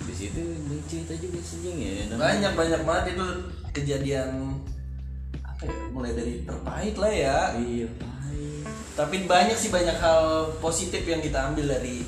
Di 0.00 0.14
situ 0.14 0.42
cerita 0.86 1.14
juga 1.16 1.38
sih 1.40 1.58
Jeng, 1.62 1.78
ya. 1.78 1.90
namanya. 2.08 2.18
Banyak 2.18 2.52
banyak 2.54 2.80
banget 2.82 3.04
itu 3.14 3.26
kejadian 3.70 4.58
apa 5.60 5.68
ya? 5.68 5.76
Mulai 5.92 6.12
dari 6.16 6.34
terpahit 6.48 6.96
lah 6.96 7.12
ya. 7.12 7.38
Iya. 7.60 7.88
Tapi 8.96 9.16
banyak 9.28 9.56
sih 9.56 9.68
banyak 9.68 9.96
hal 10.00 10.56
positif 10.60 11.04
yang 11.04 11.20
kita 11.20 11.52
ambil 11.52 11.76
dari 11.76 12.04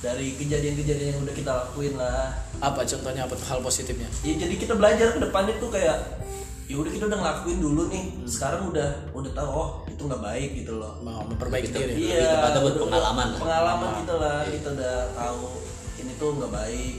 dari 0.00 0.32
kejadian-kejadian 0.40 1.16
yang 1.16 1.20
udah 1.28 1.36
kita 1.36 1.50
lakuin 1.52 1.94
lah. 2.00 2.32
Apa 2.64 2.88
contohnya 2.88 3.28
apa 3.28 3.36
hal 3.36 3.60
positifnya? 3.60 4.08
Ya 4.24 4.32
jadi 4.40 4.54
kita 4.56 4.80
belajar 4.80 5.12
ke 5.12 5.20
depannya 5.20 5.60
tuh 5.60 5.68
kayak 5.68 6.24
ya 6.70 6.76
udah 6.80 6.92
kita 6.92 7.04
udah 7.08 7.18
ngelakuin 7.20 7.60
dulu 7.60 7.82
nih. 7.92 8.04
Sekarang 8.24 8.72
udah 8.72 9.12
udah 9.12 9.32
tahu 9.36 9.50
oh 9.52 9.68
itu 9.88 10.00
nggak 10.08 10.22
baik 10.24 10.50
gitu 10.64 10.80
loh. 10.80 10.96
Mau 11.04 11.20
memperbaiki 11.28 11.68
diri. 11.68 11.92
Lebih 11.92 12.16
tepatnya 12.16 12.60
buat 12.64 12.76
pengalaman 12.80 13.26
lah. 13.36 13.40
Pengalaman 13.40 13.90
kita 14.00 14.14
lah, 14.16 14.38
kita 14.48 14.68
udah 14.72 14.96
tahu 15.12 15.44
ini 16.00 16.12
tuh 16.16 16.30
nggak 16.36 16.52
baik. 16.52 16.94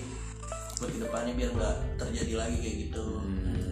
Buat 0.81 0.89
ke 0.93 0.99
depannya 1.01 1.33
biar 1.37 1.49
nggak 1.57 1.75
terjadi 1.97 2.33
lagi 2.41 2.57
kayak 2.57 2.77
gitu. 2.89 3.05
Hmm, 3.21 3.30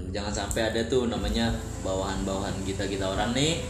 jangan 0.10 0.34
sampai 0.34 0.74
ada 0.74 0.82
tuh 0.90 1.06
namanya 1.06 1.54
bawahan-bawahan 1.82 2.54
kita 2.66 2.86
kita 2.86 3.06
orang 3.06 3.34
nih 3.34 3.62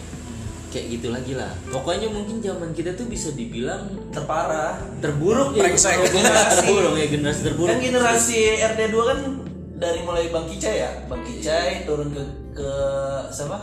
kayak 0.70 0.86
gitu 1.02 1.10
lagi 1.10 1.34
lah. 1.34 1.50
Pokoknya 1.74 2.14
mungkin 2.14 2.40
zaman 2.40 2.70
kita 2.78 2.94
tuh 2.94 3.10
bisa 3.10 3.34
dibilang 3.34 3.90
Terparah. 4.14 4.78
terburuk 5.02 5.58
ya. 5.58 5.66
Generasi 5.66 6.62
terburuk 6.62 6.94
ya 6.94 7.08
generasi 7.10 7.42
terburuk. 7.42 7.70
Kan 7.74 7.80
generasi 7.82 8.38
RT 8.62 8.80
2 8.94 9.10
kan 9.10 9.20
dari 9.80 10.00
mulai 10.06 10.28
Bang 10.30 10.46
Kicai 10.46 10.76
ya, 10.84 10.92
Bang 11.10 11.24
Kicai 11.26 11.88
turun 11.90 12.12
ke 12.14 12.24
ke 12.54 12.72
siapa? 13.32 13.58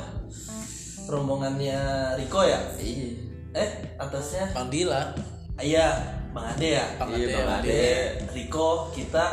Rombongannya 1.06 1.78
Riko 2.18 2.42
ya. 2.42 2.58
Iya. 2.80 3.22
eh 3.56 3.70
atasnya 3.96 4.52
Bang 4.52 4.68
Dila 4.68 5.16
iya 5.56 5.96
bang 6.36 6.44
Ade 6.52 6.68
ya 6.76 6.84
Bang 7.00 7.08
Iya, 7.08 7.24
Ade, 7.24 7.32
Bang 7.32 7.46
Bang 7.48 7.58
Ade. 7.64 7.70
Ade. 7.72 7.88
Rico 8.36 8.92
kita 8.92 9.24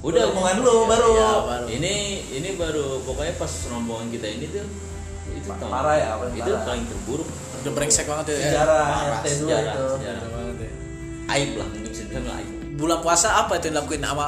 Udah, 0.00 0.30
omongan 0.30 0.56
lu 0.58 0.74
baru. 0.84 1.10
Iya, 1.10 1.30
baru. 1.42 1.66
ini 1.68 1.94
ini 2.30 2.48
baru 2.54 3.02
pokoknya 3.02 3.34
pas 3.34 3.50
rombongan 3.66 4.08
kita 4.08 4.26
ini 4.28 4.46
tuh 4.48 4.66
itu 5.28 5.48
tahun- 5.48 5.68
parah 5.68 5.96
ya, 5.96 6.08
paling 6.16 6.34
itu 6.34 6.48
parah. 6.48 6.64
paling 6.64 6.84
terburuk. 6.86 7.28
Udah 7.58 7.72
brengsek 7.74 8.06
banget 8.06 8.26
ya. 8.28 8.36
Sejarah 8.40 8.78
Parah, 8.80 9.18
RT 9.18 9.26
dua 9.26 9.34
sejarah, 9.34 9.62
itu. 9.66 9.84
sejarah. 9.92 10.20
Parah 10.20 10.30
banget 10.32 10.56
ya. 10.58 10.70
aib 11.28 11.50
lah 11.54 11.66
mungkin 11.68 11.82
bisa 11.88 12.02
dibilang 12.04 12.28
aib. 12.32 12.48
Bulan 12.78 12.98
puasa 13.00 13.28
apa 13.36 13.52
itu 13.52 13.64
yang 13.64 13.74
dilakuin 13.74 14.00
sama 14.00 14.24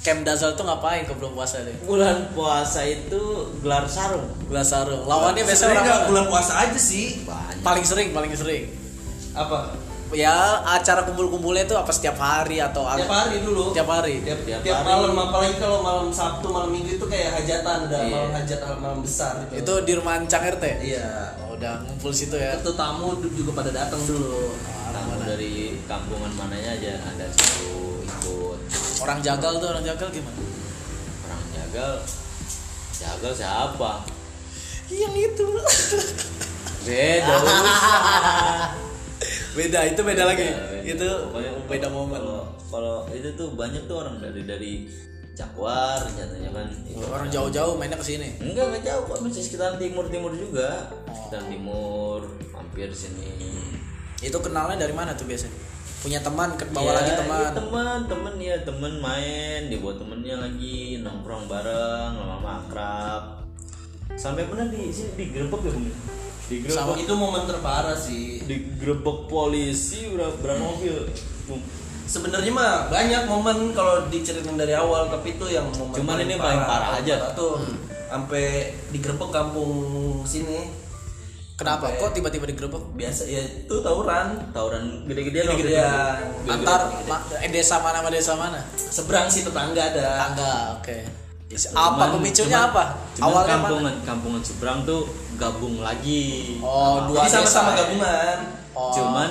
Camp 0.00 0.20
Dazal 0.22 0.50
tuh 0.54 0.62
ngapain 0.62 1.02
ke 1.04 1.12
bulan 1.12 1.32
puasa 1.34 1.56
deh 1.60 1.74
bulan 1.82 2.16
puasa 2.32 2.80
itu 2.82 3.22
gelar 3.60 3.84
sarung. 3.84 4.24
Gelas 4.46 4.68
sarung. 4.68 5.02
Lawannya 5.04 5.42
biasa 5.42 5.58
Sebenarnya 5.60 5.92
orang 5.92 6.06
bulan 6.06 6.24
puasa 6.26 6.52
aja 6.56 6.78
sih. 6.78 7.20
Banyak. 7.20 7.60
Paling 7.60 7.84
sering 7.84 8.08
paling 8.14 8.30
sering. 8.32 8.70
Apa 9.32 9.74
ya 10.10 10.34
acara 10.66 11.02
kumpul-kumpulnya 11.02 11.62
itu 11.62 11.72
apa 11.72 11.88
setiap 11.88 12.16
hari 12.16 12.58
atau 12.58 12.82
tiap 12.84 13.06
hari 13.06 13.40
dulu. 13.40 13.70
Tiap 13.70 13.86
hari? 13.86 14.18
Tiap, 14.20 14.42
Tiap 14.42 14.60
tiap 14.60 14.76
hari. 14.76 14.88
malam 14.90 15.14
apalagi 15.14 15.54
kalau 15.56 15.78
malam 15.80 16.10
Sabtu 16.10 16.46
malam 16.46 16.68
Minggu 16.68 16.98
itu 16.98 17.06
kayak 17.06 17.38
hajatan 17.38 17.86
udah 17.86 18.00
Iya. 18.00 18.10
malam 18.12 18.30
hajat 18.34 18.58
malam 18.76 19.00
besar 19.00 19.34
gitu. 19.46 19.54
itu 19.56 19.72
di 19.86 19.92
rumah 19.94 20.18
Ancang 20.18 20.42
RT 20.42 20.64
iya. 20.82 21.38
Oh, 21.40 21.54
udah 21.54 21.82
ngumpul 21.84 22.10
situ 22.10 22.34
ya? 22.34 22.58
Itu 22.58 22.74
tamu 22.74 23.14
juga 23.22 23.50
pada 23.54 23.70
datang 23.70 24.02
dulu. 24.02 24.50
Tamu 24.90 25.22
dari 25.22 25.78
kampungan 25.86 26.32
mananya 26.34 26.74
aja 26.74 26.98
ada 26.98 27.26
satu 27.30 28.02
ikut. 28.02 28.58
Orang 29.00 29.22
jagal 29.22 29.52
tuh 29.56 29.68
orang 29.68 29.84
jagal 29.84 30.08
gimana? 30.10 30.42
Orang 31.24 31.42
jagal? 31.52 31.92
Jagal 32.92 33.32
siapa? 33.32 34.02
Yang 34.90 35.14
itu. 35.30 35.46
Beda. 36.82 37.36
beda 39.50 39.80
itu 39.86 40.00
beda 40.00 40.22
lagi. 40.24 40.46
Beda, 40.46 40.64
beda. 40.70 40.82
itu 40.86 41.08
Pokoknya 41.26 41.50
beda 41.66 41.88
momen. 41.90 42.18
kalau 42.18 42.40
kalau 42.70 42.96
itu 43.10 43.28
tuh 43.34 43.48
banyak 43.54 43.82
tuh 43.84 43.96
orang 44.00 44.16
dari 44.18 44.42
dari 44.46 44.72
Jakwar 45.30 46.04
katanya 46.04 46.50
kan. 46.52 46.66
Itu 46.84 47.06
orang 47.06 47.28
jauh-jauh 47.32 47.74
mainnya 47.78 47.96
ke 47.96 48.04
sini? 48.04 48.28
Enggak 48.42 48.66
enggak 48.70 48.82
jauh 48.92 49.02
kok 49.08 49.18
masih 49.24 49.40
sekitar 49.40 49.80
timur 49.80 50.04
timur 50.12 50.32
juga. 50.34 50.90
Oh. 50.90 51.14
sekitar 51.16 51.42
timur 51.48 52.20
hampir 52.52 52.88
sini. 52.92 53.32
Itu 54.20 54.36
kenalnya 54.38 54.76
dari 54.76 54.92
mana 54.92 55.16
tuh 55.16 55.24
biasanya? 55.24 55.56
Punya 56.00 56.20
teman 56.20 56.56
ke 56.56 56.64
bawa 56.72 56.92
Iya, 56.92 56.96
lagi 56.96 57.12
teman? 57.12 57.50
teman 57.52 57.98
teman 58.08 58.34
ya 58.40 58.56
teman 58.64 58.92
main 59.00 59.68
dibawa 59.68 59.92
temennya 59.96 60.36
lagi 60.40 61.00
nongkrong 61.00 61.44
bareng 61.44 62.12
lama-lama 62.16 62.64
akrab. 62.64 63.22
Sampai 64.16 64.44
pernah 64.44 64.68
di 64.68 64.88
sini 64.92 65.12
digerebek 65.16 65.60
ya 65.64 65.72
bung 66.50 66.66
digerebek 66.66 66.98
itu 67.06 67.14
momen 67.14 67.42
terparah 67.46 67.94
sih. 67.94 68.42
Digerebek 68.42 69.30
polisi 69.30 70.10
berapa 70.10 70.34
berapa 70.42 70.58
mobil? 70.58 71.06
Sebenarnya 72.10 72.50
mah 72.50 72.90
banyak 72.90 73.22
momen 73.30 73.70
kalau 73.70 74.10
diceritain 74.10 74.58
dari 74.58 74.74
awal 74.74 75.06
tapi 75.06 75.38
itu 75.38 75.46
yang 75.46 75.70
momen 75.70 75.94
Cuman 75.94 76.18
ini 76.26 76.34
paling 76.34 76.62
parah 76.66 76.98
aja. 76.98 77.30
Hmm. 77.30 77.38
tuh. 77.38 77.54
Sampai 78.10 78.74
digerebek 78.90 79.30
kampung 79.30 79.70
sini. 80.26 80.74
Kenapa? 81.54 81.86
Sampai- 81.86 82.02
kok 82.02 82.10
tiba-tiba 82.18 82.44
digerebek 82.50 82.82
biasa 82.98 83.30
ya 83.30 83.38
itu 83.38 83.74
tawuran. 83.78 84.50
Tawuran 84.50 85.06
gede-gedean. 85.06 85.54
Gede-gede. 85.54 85.78
antar 86.50 86.90
ma- 87.06 87.22
eh, 87.38 87.50
desa 87.54 87.78
mana 87.78 88.02
sama 88.02 88.10
desa 88.10 88.32
mana? 88.34 88.60
Seberang 88.74 89.30
sih 89.30 89.46
tetangga 89.46 89.78
ada. 89.94 90.06
Tangga 90.18 90.52
oke. 90.82 90.98
apa 90.98 91.29
Cuman- 91.50 92.14
pemicunya 92.14 92.46
cuman- 92.54 92.70
apa? 92.70 92.84
cuman 93.10 93.26
awalnya 93.26 93.50
mana? 93.50 93.62
kampungan 93.66 93.94
kampungan 94.06 94.42
seberang 94.46 94.78
tuh 94.86 95.02
gabung 95.34 95.82
lagi. 95.82 96.56
Oh 96.62 97.10
dua 97.10 97.26
jadi 97.26 97.42
sama-sama 97.42 97.74
gabungan. 97.74 98.38
Oh. 98.70 98.94
cuman 98.94 99.30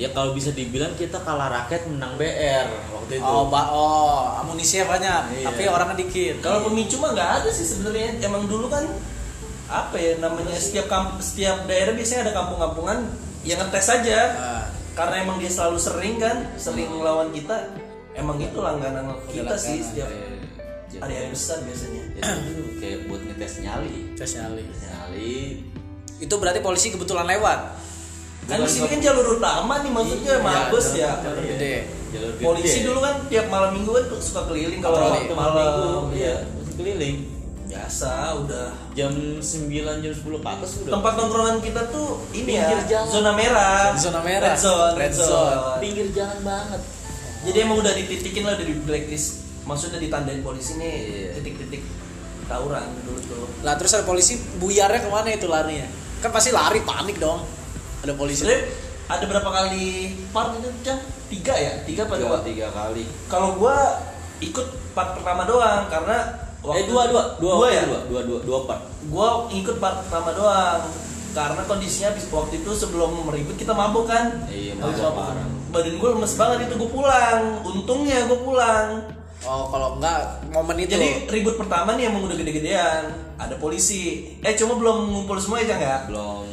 ya 0.00 0.08
kalau 0.16 0.32
bisa 0.32 0.48
dibilang 0.50 0.96
kita 0.96 1.20
kalah 1.20 1.52
raket 1.52 1.84
menang 1.86 2.16
BR 2.16 2.66
waktu 2.88 3.20
itu. 3.20 3.24
Oh, 3.24 3.52
ba- 3.52 3.68
oh 3.68 4.32
amunisinya 4.40 4.88
banyak. 4.88 5.22
Iya. 5.34 5.46
tapi 5.52 5.62
orangnya 5.68 5.96
dikit. 6.00 6.40
Kalau 6.40 6.64
pemicu 6.64 6.96
mah 6.96 7.12
nggak 7.12 7.30
ada 7.42 7.50
sih 7.52 7.68
sebenarnya. 7.68 8.16
Emang 8.22 8.48
dulu 8.48 8.72
kan 8.72 8.88
apa 9.68 9.96
ya 9.96 10.20
namanya 10.20 10.56
setiap 10.56 10.88
kamp 10.88 11.20
setiap 11.20 11.64
daerah 11.64 11.92
biasanya 11.92 12.28
ada 12.28 12.32
kampung-kampungan 12.34 13.08
yang 13.42 13.56
ngetes 13.56 13.88
saja 13.88 14.18
Nah, 14.32 14.64
karena 14.92 15.24
emang 15.24 15.40
dia 15.40 15.48
selalu 15.48 15.80
sering 15.80 16.20
kan 16.20 16.44
sering 16.56 16.92
melawan 16.92 17.32
kita 17.32 17.72
emang 18.12 18.36
itu 18.36 18.60
langganan 18.60 19.16
kita 19.26 19.56
sih 19.56 19.80
setiap 19.80 20.12
Jadi- 20.12 20.41
hari-hari 20.98 21.28
besar 21.30 21.62
biasanya. 21.62 22.02
Itu 22.48 22.62
kayak 22.76 22.98
buat 23.06 23.20
ngetes 23.22 23.52
nyali. 23.60 24.12
Tes 24.12 24.30
nyali. 24.34 24.62
Nyali. 24.66 25.36
Itu 26.18 26.34
berarti 26.36 26.60
polisi 26.60 26.90
kebetulan 26.90 27.26
lewat? 27.26 27.60
Kan 28.42 28.58
di 28.58 28.66
sini 28.66 28.86
kan 28.86 28.98
jalur 28.98 29.38
utama 29.38 29.80
nih 29.80 29.90
maksudnya 29.90 30.34
Iya, 30.34 30.42
mabes 30.42 30.86
ya. 30.92 31.10
jalur 31.22 31.44
gede. 31.46 31.74
Jalur 32.10 32.30
gede. 32.32 32.42
polisi 32.42 32.78
dulu 32.82 32.98
kan 32.98 33.14
tiap 33.26 33.46
malam 33.46 33.70
minggu 33.72 33.90
kan 33.92 34.04
suka 34.18 34.42
keliling 34.44 34.82
kalau 34.82 34.98
waktu 35.08 35.30
malam 35.32 35.54
minggu. 35.54 35.90
Ya 36.12 36.34
ya 36.34 36.34
keliling. 36.74 37.16
Biasa 37.62 38.10
udah. 38.36 38.68
Jam 38.92 39.14
9 39.40 39.40
jam 40.02 40.12
10 40.12 40.20
ke 40.20 40.48
atas 40.50 40.70
udah. 40.76 40.92
Tempat 40.92 41.12
nongkrongan 41.16 41.56
kita 41.62 41.82
tuh 41.88 42.20
ini 42.32 42.50
ya 42.52 42.66
Pinggir 42.66 42.80
jalan. 42.90 43.08
zona 43.08 43.32
merah. 43.32 43.82
Zona 43.96 44.20
merah. 44.20 44.52
red 44.52 44.60
zone, 44.60 44.92
Red 44.92 45.00
red 45.00 45.12
zone. 45.14 45.30
zone. 45.30 45.78
pinggir 45.80 46.06
jalan 46.10 46.38
banget. 46.42 46.80
Jadi 47.42 47.58
emang 47.58 47.76
udah 47.78 47.92
dititikin 47.96 48.42
lah 48.42 48.54
dari 48.54 48.74
blacklist 48.76 49.51
maksudnya 49.62 49.98
ditandain 50.02 50.42
polisi 50.42 50.74
nih 50.78 50.94
Iya. 50.98 51.30
titik-titik 51.38 51.82
tawuran 52.50 52.84
dulu 53.06 53.20
tuh 53.22 53.46
lah 53.62 53.78
terus 53.78 53.94
ada 53.94 54.04
polisi 54.04 54.34
buyarnya 54.58 55.00
ke 55.06 55.08
mana 55.08 55.28
itu 55.30 55.46
larinya? 55.46 55.86
Kan 56.18 56.30
pasti 56.30 56.50
lari 56.54 56.82
panik 56.86 57.18
dong. 57.18 57.42
Ada 58.02 58.14
polisi. 58.14 58.42
Sebenarnya 58.46 58.62
ada 59.10 59.24
berapa 59.26 59.50
kali 59.50 59.86
part 60.30 60.54
itu 60.58 60.70
jam 60.86 60.98
tiga 61.30 61.54
ya? 61.54 61.72
Tiga 61.86 62.06
apa 62.06 62.14
tiga, 62.18 62.26
dua? 62.26 62.38
tiga 62.42 62.66
kali. 62.70 63.04
Kalau 63.30 63.58
gua 63.58 63.74
ikut 64.42 64.94
part 64.94 65.18
pertama 65.18 65.46
doang 65.46 65.86
karena 65.90 66.18
eh 66.62 66.84
dua 66.86 67.10
dua. 67.10 67.22
Dua 67.38 67.52
dua 67.58 67.68
ya? 67.70 67.82
dua. 67.86 68.00
Dua 68.06 68.20
dua 68.22 68.38
dua 68.42 68.58
part. 68.66 68.82
Gua 69.10 69.46
ikut 69.50 69.78
part 69.78 70.02
pertama 70.06 70.30
doang 70.34 70.82
karena 71.32 71.62
kondisinya 71.64 72.12
habis 72.12 72.28
waktu 72.28 72.60
itu 72.60 72.70
sebelum 72.76 73.24
meribut 73.24 73.56
kita 73.56 73.72
mabuk 73.72 74.04
kan? 74.06 74.46
Iya, 74.46 74.76
Habis 74.78 75.00
mabuk 75.00 75.26
badan 75.72 75.96
gue 75.96 76.08
lemes 76.12 76.36
banget 76.36 76.68
itu 76.68 76.74
gue 76.76 76.90
pulang. 76.92 77.64
Untungnya 77.64 78.28
gue 78.28 78.38
pulang 78.44 79.08
oh 79.42 79.66
kalau 79.70 79.88
enggak 79.98 80.20
momen 80.50 80.76
itu. 80.82 80.94
Jadi 80.94 81.26
ribut 81.30 81.58
pertama 81.58 81.94
nih 81.94 82.08
emang 82.10 82.26
udah 82.26 82.36
gede-gedean. 82.38 83.02
Ada 83.38 83.58
polisi. 83.58 84.34
Eh 84.40 84.54
cuma 84.54 84.78
belum 84.78 85.10
ngumpul 85.10 85.38
semua 85.38 85.62
ya 85.62 85.74
nggak 85.74 86.10
belum. 86.10 86.46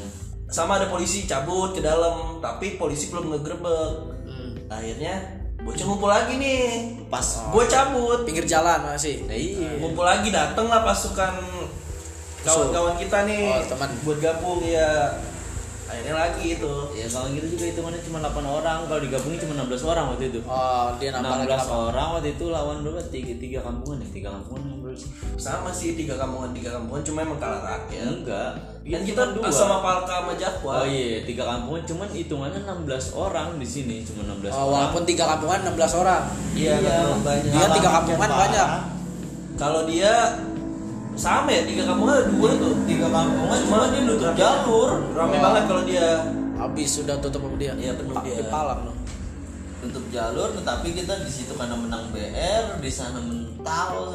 Sama 0.49 0.81
ada 0.81 0.89
polisi 0.89 1.29
cabut 1.29 1.77
ke 1.77 1.81
dalam 1.81 2.41
tapi 2.41 2.75
polisi 2.75 3.13
belum 3.13 3.29
ngegerebek 3.33 3.91
Hmm. 4.29 4.53
akhirnya 4.69 5.41
bocah 5.61 5.85
ngumpul 5.85 6.09
lagi 6.09 6.33
nih. 6.37 6.65
Pas 7.09 7.25
gue 7.25 7.63
cabut. 7.65 8.25
Pinggir 8.25 8.45
jalan 8.45 8.85
masih 8.85 9.25
Nah, 9.25 9.37
iya. 9.37 9.77
Ngumpul 9.81 10.05
lagi 10.05 10.29
dateng 10.29 10.69
lah 10.69 10.85
pasukan 10.85 11.33
kawan-kawan 12.41 12.95
kita 12.97 13.25
nih. 13.27 13.51
Oh, 13.51 13.65
teman. 13.67 13.89
buat 14.05 14.17
gabung 14.23 14.61
ya 14.63 15.13
akhirnya 15.89 16.15
lagi 16.15 16.45
itu. 16.53 16.73
Ya 16.93 17.07
kalau 17.09 17.27
gitu 17.33 17.47
juga 17.57 17.65
hitungannya 17.73 18.01
cuma 18.05 18.17
8 18.21 18.45
orang. 18.45 18.77
Kalau 18.85 19.01
digabungin 19.01 19.39
cuma 19.41 19.53
16 19.65 19.89
orang 19.89 20.05
waktu 20.13 20.25
itu. 20.29 20.39
Oh 20.45 20.87
dia 21.01 21.09
nambah 21.09 21.35
lagi 21.41 21.49
16 21.49 21.57
nambah. 21.57 21.79
orang 21.89 22.07
waktu 22.13 22.29
itu 22.37 22.45
lawan 22.53 22.77
berapa? 22.85 23.01
Tiga 23.09 23.33
tiga 23.41 23.59
kampungan 23.65 23.97
ya? 24.05 24.07
Tiga 24.13 24.29
kampungan 24.37 24.61
yang 24.69 24.79
berapa? 24.85 24.97
Sih 24.99 25.11
sama 25.39 25.69
sih 25.73 25.97
tiga 25.97 26.15
kampungan 26.21 26.49
tiga 26.53 26.69
kampungan. 26.77 27.01
Cuma 27.01 27.17
emang 27.25 27.39
kalah 27.41 27.61
rakyat. 27.65 28.05
Enggak. 28.05 28.51
Dan 28.85 29.01
Itu 29.05 29.09
kita 29.13 29.23
cuma 29.37 29.49
dua. 29.49 29.53
sama 29.53 29.77
Palka 29.85 30.15
sama 30.21 30.33
Jakwa 30.37 30.73
oh 30.81 30.87
iya 30.87 31.25
tiga 31.25 31.43
kampungan. 31.49 31.81
Cuman 31.89 32.07
hitungannya 32.13 32.59
16 32.63 33.17
orang 33.17 33.49
di 33.57 33.67
sini. 33.67 33.95
Cuma 34.05 34.21
16 34.29 34.53
oh, 34.53 34.69
orang 34.69 34.69
walaupun 34.69 35.03
tiga 35.09 35.23
kampungan 35.25 35.59
16 35.73 36.01
orang. 36.05 36.21
Iya 36.53 36.73
nggak 36.77 37.01
banyak. 37.25 37.51
Dia 37.51 37.67
tiga 37.81 37.89
kampungan 37.97 38.29
banyak. 38.29 38.69
Kalau 39.59 39.83
dia 39.83 40.13
sama 41.13 41.49
ya 41.49 41.61
tiga 41.63 41.83
kampungan 41.85 42.15
ada 42.15 42.25
dua 42.27 42.49
tuh 42.55 42.73
tiga 42.85 43.07
kampungan 43.07 43.57
Cuma 43.59 43.75
cuma 43.75 43.85
dia 43.89 44.01
nutup 44.03 44.27
rame- 44.27 44.37
jalur 44.37 44.89
rame 45.11 45.35
Oh. 45.35 45.41
banget 45.41 45.63
kalau 45.65 45.83
dia. 45.83 46.07
Habis 46.55 46.89
sudah 46.93 47.15
tutup 47.17 47.41
sama 47.41 47.55
dia. 47.55 47.71
Iya, 47.73 47.95
penuh 47.95 48.15
dia. 48.19 48.35
di 48.35 48.45
Palang 48.45 48.81
loh. 48.83 48.95
Nutup 49.79 50.05
jalur 50.09 50.49
tetapi 50.53 50.87
kita 50.93 51.13
di 51.19 51.31
situ 51.31 51.53
karena 51.53 51.73
menang 51.73 52.11
BR 52.11 52.77
di 52.77 52.91
sana 52.91 53.19
mental 53.19 54.11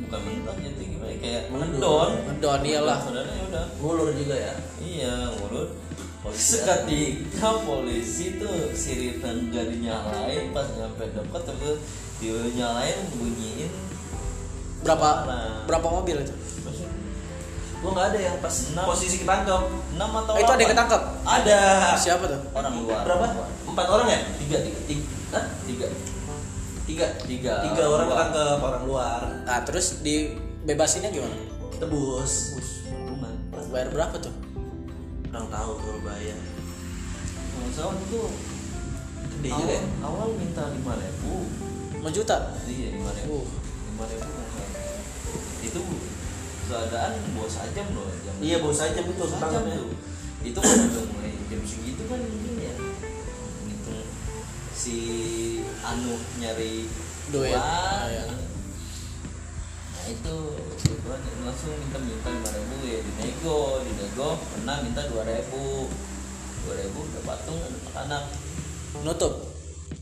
bukan 0.00 0.20
mental 0.20 0.54
jadi 0.56 0.82
gimana 0.84 1.06
ya, 1.08 1.16
kayak 1.16 1.42
mengendon 1.48 2.10
ngedon 2.28 2.60
iyalah. 2.62 2.98
saudara 3.00 3.30
ya 3.30 3.42
udah. 3.46 3.64
Ngulur 3.78 4.08
juga 4.12 4.34
ya? 4.34 4.54
Iya 4.78 5.14
mulut 5.38 5.70
seketika 6.34 7.50
polisi 7.62 8.40
tuh 8.40 8.72
siritan 8.72 9.52
gak 9.52 9.68
dinyalain 9.68 10.50
pas 10.50 10.64
nyampe 10.72 11.04
dekat 11.06 11.42
terus 11.44 11.78
dia 12.16 12.32
nyalain 12.54 12.96
bunyiin 13.12 13.68
berapa 14.84 15.08
Parah. 15.24 15.64
berapa 15.64 15.88
mobil 15.90 16.16
itu? 16.20 16.34
Gua 17.80 17.90
nggak 17.92 18.06
ada 18.12 18.18
yang 18.18 18.36
pas 18.40 18.54
Enam. 18.72 18.84
posisi 18.88 19.16
ketangkep. 19.20 19.60
Enam 19.92 20.10
atau 20.16 20.32
Oh, 20.32 20.40
itu 20.40 20.50
ada 20.50 20.62
yang 20.62 20.72
ketangkep? 20.72 21.02
Ada. 21.20 21.60
Siapa 21.96 22.24
tuh? 22.24 22.40
Orang 22.50 22.74
luar. 22.80 23.02
Berapa? 23.04 23.24
Empat 23.64 23.86
orang 23.88 24.06
ya? 24.08 24.20
Tiga 24.40 24.56
tiga 24.60 24.80
tiga. 24.88 25.04
Hah? 25.30 25.44
tiga. 25.64 25.86
Tiga. 26.84 27.06
Tiga. 27.24 27.52
Tiga 27.60 27.82
orang 27.84 28.06
luar. 28.06 28.16
ketangkep 28.24 28.58
orang 28.62 28.82
luar. 28.84 29.20
Nah 29.44 29.58
terus 29.64 30.00
dibebasinnya 30.00 31.08
gimana? 31.08 31.36
Tebus. 31.76 32.32
Lumayan. 33.04 33.36
bayar 33.68 33.88
berapa 33.90 34.16
tuh? 34.16 34.32
Kurang 35.26 35.48
tahu 35.50 35.70
kalau 35.76 36.00
bayar 36.02 36.38
pesawat 37.64 37.98
itu 37.98 38.22
Gede 39.34 39.48
awal, 39.50 39.60
juga 39.60 39.74
ya? 39.74 39.82
awal 40.00 40.28
minta 40.38 40.62
lima 40.70 40.92
ribu. 40.94 41.34
5 41.98 42.06
juta? 42.12 42.36
Iya 42.64 42.88
lima 42.92 43.10
ribu. 43.12 43.42
Uh. 43.42 43.63
Lima 43.94 44.04
ribu 44.04 44.28
itu 45.62 45.80
keadaan 46.64 47.12
bawa 47.32 47.46
sajam 47.46 47.86
loh 47.94 48.08
jam 48.20 48.34
Iya, 48.42 48.56
bawa 48.58 48.74
sajam 48.74 49.04
itu, 49.06 49.22
sajam 49.22 49.38
ketangkapnya. 49.38 49.76
tuh 49.78 49.90
itu 50.44 50.58
kan 50.58 50.76
udah 50.82 51.04
mulai 51.08 51.32
jam 51.46 51.60
segitu 51.62 52.02
kan 52.04 52.18
mungkin 52.20 52.54
ya 52.58 52.74
gitu 53.64 53.94
si 54.74 54.96
anu 55.80 56.12
nyari 56.36 56.84
Duit. 57.24 57.48
uang. 57.48 57.56
Ah, 57.56 58.04
iya. 58.04 58.24
nah 58.28 60.04
itu 60.04 60.34
kebetulan 60.76 61.20
langsung 61.40 61.72
minta 61.78 61.96
minta 61.96 62.28
lima 62.28 62.50
ribu 62.50 62.76
ya 62.84 62.98
dinego 63.00 63.58
dinego 63.80 64.28
pernah 64.42 64.76
minta 64.84 65.00
dua 65.08 65.24
ribu 65.24 65.88
dua 66.60 66.74
ribu 66.76 66.98
udah 67.02 67.22
patung 67.24 67.56
anak-anak 67.62 68.24
nutup 69.00 69.34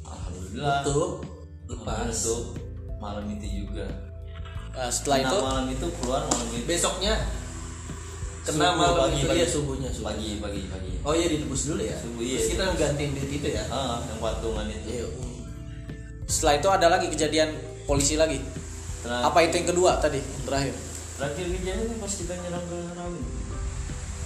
alhamdulillah 0.02 0.82
Tuh, 0.82 1.22
lepas. 1.68 2.10
Tutup. 2.10 2.42
Malam 3.02 3.26
itu 3.28 3.46
juga 3.60 3.86
Nah, 4.72 4.88
setelah 4.88 5.18
Kena 5.18 5.28
itu 5.28 5.36
malam 5.42 5.66
itu 5.68 5.86
keluar 5.98 6.22
malam 6.24 6.48
itu 6.48 6.64
Besoknya 6.64 7.12
kena 8.42 8.56
Subuh, 8.64 8.72
malam 8.74 8.96
pagi, 9.04 9.14
itu 9.14 9.26
pagi. 9.28 9.38
ya 9.38 9.46
subuhnya, 9.46 9.90
subuh. 9.90 10.06
pagi 10.08 10.28
pagi 10.38 10.60
pagi 10.66 10.92
Oh 11.00 11.12
iya 11.12 11.26
ditebus 11.28 11.62
dulu 11.68 11.82
ya. 11.82 11.92
Subuh, 11.94 12.18
iya. 12.18 12.38
Terus 12.38 12.48
kita 12.48 12.62
gantiin 12.72 13.10
duit 13.12 13.30
itu 13.32 13.48
ya. 13.50 13.62
ah 13.68 14.00
yang 14.00 14.18
patungan 14.18 14.66
itu 14.66 14.88
Iya. 14.88 15.06
setelah 16.24 16.54
itu 16.56 16.68
ada 16.70 16.86
lagi 16.88 17.06
kejadian 17.08 17.52
polisi 17.84 18.16
lagi 18.16 18.40
Terakhir- 19.00 19.26
apa 19.26 19.38
itu 19.42 19.54
yang 19.56 19.68
kedua 19.68 19.90
tadi 19.98 20.18
yang 20.18 20.42
terakhir 20.42 20.74
terakhir 21.12 21.46
kejadian 21.52 21.78
pas 21.98 22.12
kita 22.14 22.32
nyerang 22.36 22.64
ke 22.64 22.78
Rawin 22.94 23.24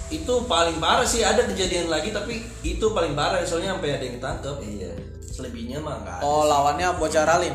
Itu 0.07 0.33
paling 0.45 0.77
parah 0.77 1.03
sih 1.03 1.19
ada 1.19 1.43
kejadian 1.43 1.91
lagi 1.91 2.09
tapi 2.09 2.39
itu 2.63 2.85
paling 2.87 3.11
parah 3.11 3.43
soalnya 3.43 3.75
sampai 3.75 3.91
ada 3.91 4.03
yang 4.05 4.15
ketangkep. 4.15 4.55
iya 4.63 4.91
Selebihnya 5.27 5.77
mah 5.77 5.99
enggak 5.99 6.15
ada. 6.15 6.23
oh 6.23 6.47
lawannya 6.47 6.87
bocah 6.95 7.27
ralin 7.27 7.51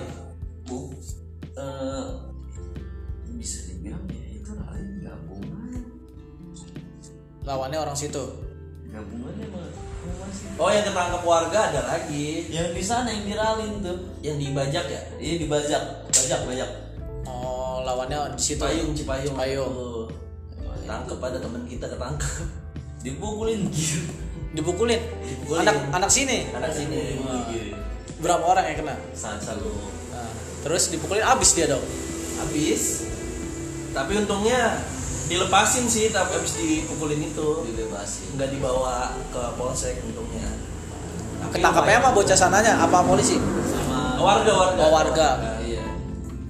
lawannya 7.42 7.78
orang 7.78 7.96
situ 7.96 8.22
gabungannya 8.88 9.46
mah 9.50 9.66
Oh 10.59 10.68
yang 10.68 10.83
ketangkep 10.85 11.22
warga 11.22 11.70
ada 11.70 11.81
lagi. 11.87 12.50
yang 12.50 12.70
di 12.70 12.83
sana 12.83 13.09
yang 13.09 13.24
di 13.24 13.33
Rawin 13.33 13.81
tuh 13.81 13.94
Yang 14.20 14.37
dibajak 14.42 14.85
ya. 14.85 15.00
iya 15.16 15.35
dibajak 15.38 15.83
bajak 16.05 16.40
bajak 16.44 16.70
oh 17.24 17.81
lawannya 17.83 18.35
di 18.35 18.42
situ 18.42 18.59
Cipayung, 18.61 18.90
Cipayung. 18.92 19.33
Cipayung. 19.33 19.72
Tuh. 19.72 20.07
Tangkep 20.83 21.18
ada 21.18 21.38
teman 21.38 21.62
kita 21.64 21.87
ketangkep. 21.87 22.46
dipukulin 23.07 23.70
gitu 23.70 24.02
dipukulin 24.52 25.00
Dipukulin. 25.22 25.62
anak 25.62 25.76
anak 25.92 26.11
sini 26.11 26.50
Anak 26.52 26.70
sini. 26.70 27.18
berapa 28.18 28.42
orang 28.44 28.64
yang 28.68 28.78
kena 28.85 28.94
satu 29.14 29.70
Nah, 30.12 30.31
terus 30.62 30.90
dipukulin 30.90 31.24
abis 31.24 31.50
dia 31.55 31.66
dong 31.66 31.83
Habis. 32.38 33.07
Tapi 33.90 34.12
untungnya 34.16 34.76
dilepasin 35.24 35.85
sih 35.85 36.08
tapi 36.08 36.35
habis 36.35 36.54
dipukulin 36.54 37.22
itu. 37.22 37.48
dibebasin 37.64 38.26
Enggak 38.32 38.50
dibawa 38.50 38.96
ke 39.28 39.42
polsek 39.54 40.02
untungnya. 40.02 40.48
Ketangkapnya 41.48 41.98
sama 41.98 42.11
bocah 42.12 42.38
sananya 42.38 42.72
apa 42.78 42.98
polisi 43.02 43.37
sama 43.37 44.16
warga 44.16 44.52
warga. 44.52 44.80
Oh, 44.80 44.90
warga. 44.90 45.28
iya 45.61 45.85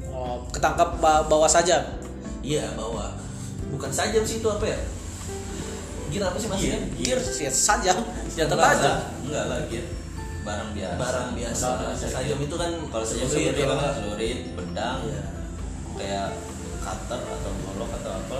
oh, 0.06 0.36
ketangkap 0.48 1.00
ba- 1.00 1.24
bawa 1.24 1.48
saja 1.48 1.98
Iya 2.40 2.74
bawa. 2.74 3.16
Bukan 3.70 3.88
sajam 3.88 4.20
sih 4.22 4.38
itu 4.38 4.46
apa 4.46 4.62
ya? 4.62 4.78
Gila 6.08 6.28
apa 6.28 6.36
sih 6.36 6.46
maksudnya? 6.46 6.78
gear 6.94 7.18
Siat 7.18 7.54
saja 7.54 7.92
senjata 8.26 8.52
Enggak 8.52 8.68
tajam 8.68 8.84
lah, 8.84 8.98
enggak 9.22 9.44
lah 9.48 9.58
gear 9.66 9.86
barang 10.42 10.70
biasa 10.74 10.98
Barang 10.98 11.30
biasa. 11.32 11.66
Sajam 12.04 12.38
itu 12.38 12.54
kan 12.54 12.70
kalau 12.90 13.04
sajam 13.06 13.26
celurit 13.26 13.46
seperti 13.48 13.62
kalau 13.62 13.70
kan 13.70 13.78
nggak. 13.80 13.94
celurit 13.96 14.38
pedang 14.52 14.98
Iya. 15.02 15.22
kayak 15.94 16.26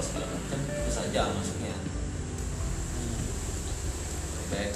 segala 0.03 0.27
macam 0.29 0.59
itu 0.59 0.91
saja 0.93 1.23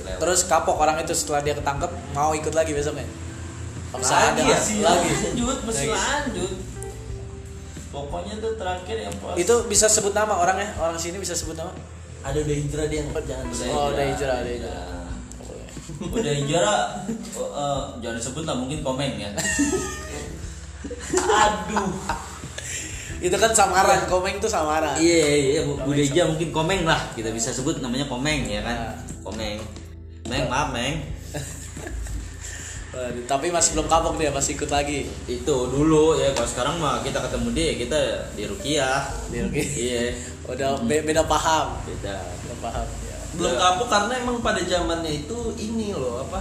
lewat. 0.07 0.21
Terus 0.23 0.41
kapok 0.49 0.77
orang 0.81 0.97
itu 1.03 1.13
setelah 1.13 1.41
dia 1.45 1.55
ketangkep 1.59 1.91
mau 2.17 2.33
ikut 2.33 2.55
lagi 2.55 2.73
besoknya? 2.73 3.05
Paksa 3.93 4.15
Lagi 4.15 4.27
ada. 4.33 4.43
ya? 4.43 4.59
masih 4.59 4.79
lagi. 4.83 5.11
Lanjut 5.13 5.59
masih 5.67 5.89
Lagi. 5.91 6.01
lanjut. 6.01 6.53
Pokoknya 7.93 8.35
tuh 8.43 8.53
terakhir 8.61 8.97
yang 9.09 9.15
pas. 9.21 9.35
Itu 9.39 9.55
bisa 9.69 9.87
sebut 9.89 10.13
nama 10.13 10.35
orangnya? 10.37 10.73
Orang 10.81 10.99
sini 11.01 11.17
bisa 11.21 11.33
sebut 11.37 11.57
nama? 11.57 11.73
Ada 12.27 12.43
udah 12.43 12.57
hijrah 12.57 12.87
dia 12.91 12.99
yang 13.07 13.11
jangan 13.15 13.47
Udah 13.47 13.67
Oh, 13.71 13.87
udah 13.95 14.05
hijrah, 14.11 14.37
udah 14.43 14.53
hijrah. 14.53 14.83
Nah, 14.83 15.15
udah 16.11 16.33
hijrah 16.35 16.81
oh, 17.41 17.49
eh, 17.55 17.83
jangan 18.03 18.17
disebut 18.19 18.45
lah 18.45 18.57
mungkin 18.59 18.79
komen 18.83 19.11
ya. 19.17 19.31
Aduh 21.47 21.91
itu 23.17 23.37
kan 23.41 23.53
samaran 23.57 24.05
komeng 24.07 24.37
itu 24.37 24.49
samaran. 24.49 24.97
Iya 25.01 25.25
iya 25.57 25.61
Bu. 25.65 25.81
Udah 25.81 26.05
hijrah 26.05 26.27
mungkin 26.29 26.49
komeng 26.53 26.85
lah 26.85 27.01
kita 27.17 27.33
bisa 27.33 27.49
sebut 27.53 27.81
namanya 27.81 28.05
komeng 28.09 28.45
ya 28.45 28.61
kan? 28.61 28.77
Nah. 28.77 28.95
komeng. 29.25 29.59
Meng 30.29 30.45
maaf 30.53 30.71
Meng. 30.75 31.01
Waduh, 32.97 33.25
tapi 33.29 33.53
masih 33.53 33.77
belum 33.77 33.93
kapok 33.93 34.17
dia 34.17 34.33
masih 34.33 34.57
ikut 34.57 34.71
lagi. 34.73 35.05
Itu 35.29 35.69
dulu 35.69 36.17
ya. 36.17 36.33
Kalau 36.33 36.49
sekarang 36.49 36.75
mah 36.81 37.05
kita 37.05 37.21
ketemu 37.21 37.49
dia 37.53 37.71
kita 37.77 38.01
di 38.33 38.43
Rukiah. 38.49 39.01
Di 39.29 39.39
Rukiah. 39.45 39.69
iya. 39.77 40.05
Udah 40.49 40.81
be- 40.85 41.05
beda 41.05 41.25
paham. 41.29 41.77
Beda. 41.85 42.17
Beda 42.25 42.57
paham. 42.65 42.87
Belum 43.37 43.53
kapok 43.53 43.89
karena 43.89 44.13
emang 44.17 44.37
pada 44.41 44.61
zamannya 44.65 45.13
itu 45.25 45.39
ini 45.61 45.93
loh 45.93 46.25
apa 46.25 46.41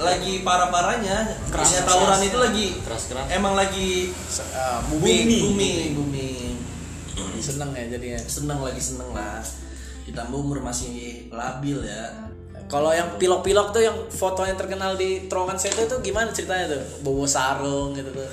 lagi 0.00 0.40
parah 0.40 0.72
parahnya 0.72 1.36
Keras, 1.52 1.68
keras 1.68 1.70
keras. 1.76 1.88
tawuran 1.88 2.20
itu 2.24 2.38
lagi 2.40 2.66
keras 2.80 3.02
keras. 3.12 3.26
emang 3.28 3.52
lagi 3.52 4.08
Se- 4.08 4.44
booming. 4.88 5.28
Booming 5.28 5.88
booming. 5.94 6.54
booming 7.14 7.40
seneng 7.40 7.72
ya 7.72 7.84
jadinya. 7.88 8.20
Seneng 8.20 8.60
lagi 8.60 8.80
seneng 8.80 9.10
lah. 9.12 9.40
Ditambah 10.04 10.36
umur 10.36 10.60
masih 10.60 11.26
labil 11.32 11.80
ya. 11.84 12.28
Kalau 12.70 12.94
yang 12.94 13.18
pilok-pilok 13.18 13.74
tuh 13.74 13.82
yang 13.82 13.96
fotonya 14.08 14.54
terkenal 14.54 14.94
di 14.94 15.26
terowongan 15.26 15.58
saya 15.58 15.74
itu 15.74 15.96
gimana 16.04 16.30
ceritanya 16.30 16.70
tuh? 16.70 16.82
Bawa 17.02 17.26
sarung 17.26 17.96
gitu 17.96 18.12
tuh 18.14 18.28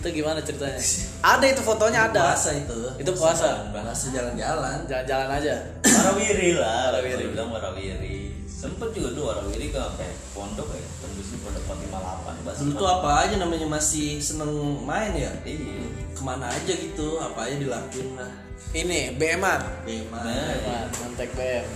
itu 0.00 0.24
gimana 0.24 0.40
ceritanya? 0.40 0.80
Ada 1.20 1.44
itu 1.52 1.60
fotonya 1.60 2.00
ada. 2.08 2.32
puasa 2.32 2.56
itu. 2.56 2.78
Itu 2.96 3.12
puasa. 3.12 3.68
Puasa 3.68 4.06
jalan-jalan. 4.08 4.88
Jalan-jalan 4.88 5.28
aja. 5.28 5.54
Warawiri 5.84 6.56
lah. 6.56 6.80
Warawiri. 6.96 7.24
bilang 7.36 7.52
warawiri. 7.52 8.32
Sempet 8.48 8.92
juga 8.96 9.12
tuh 9.12 9.24
warawiri 9.28 9.68
ke 9.68 9.76
sampai 9.76 10.08
pondok 10.32 10.68
ya? 10.72 10.84
Tembus 11.04 11.28
pondok 11.44 11.62
458 11.68 12.44
bahasa 12.44 12.60
dulu 12.64 12.72
tuh 12.80 12.88
apa 12.88 13.10
aja 13.28 13.34
namanya? 13.36 13.66
Masih 13.68 14.08
seneng 14.24 14.52
main 14.88 15.12
ya? 15.12 15.32
Iya. 15.44 15.84
Ke 16.16 16.22
mana 16.24 16.48
aja 16.48 16.72
gitu 16.72 17.20
apa 17.20 17.44
aja 17.44 17.56
dilakuin 17.60 18.16
lah. 18.16 18.32
Ini 18.70 19.18
BM-an 19.18 19.60
Bema 19.82 20.18
Nah, 20.22 20.32
BM-an 20.32 20.88
mantek 21.02 21.30
BM 21.34 21.66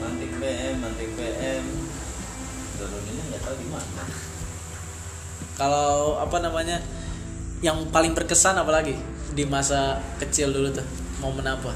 mantik 0.00 0.32
BM 0.40 0.74
mantik 0.80 1.10
BM 1.20 1.64
turunnya 2.80 3.22
nggak 3.28 3.42
tahu 3.44 3.56
di 3.60 3.68
mana 3.68 4.04
kalau 5.54 6.18
apa 6.18 6.36
namanya 6.42 6.82
yang 7.62 7.88
paling 7.94 8.12
berkesan 8.12 8.58
apalagi 8.58 8.98
di 9.34 9.44
masa 9.46 10.02
kecil 10.18 10.50
dulu 10.50 10.74
tuh? 10.74 10.86
Momen 11.22 11.46
apa? 11.46 11.72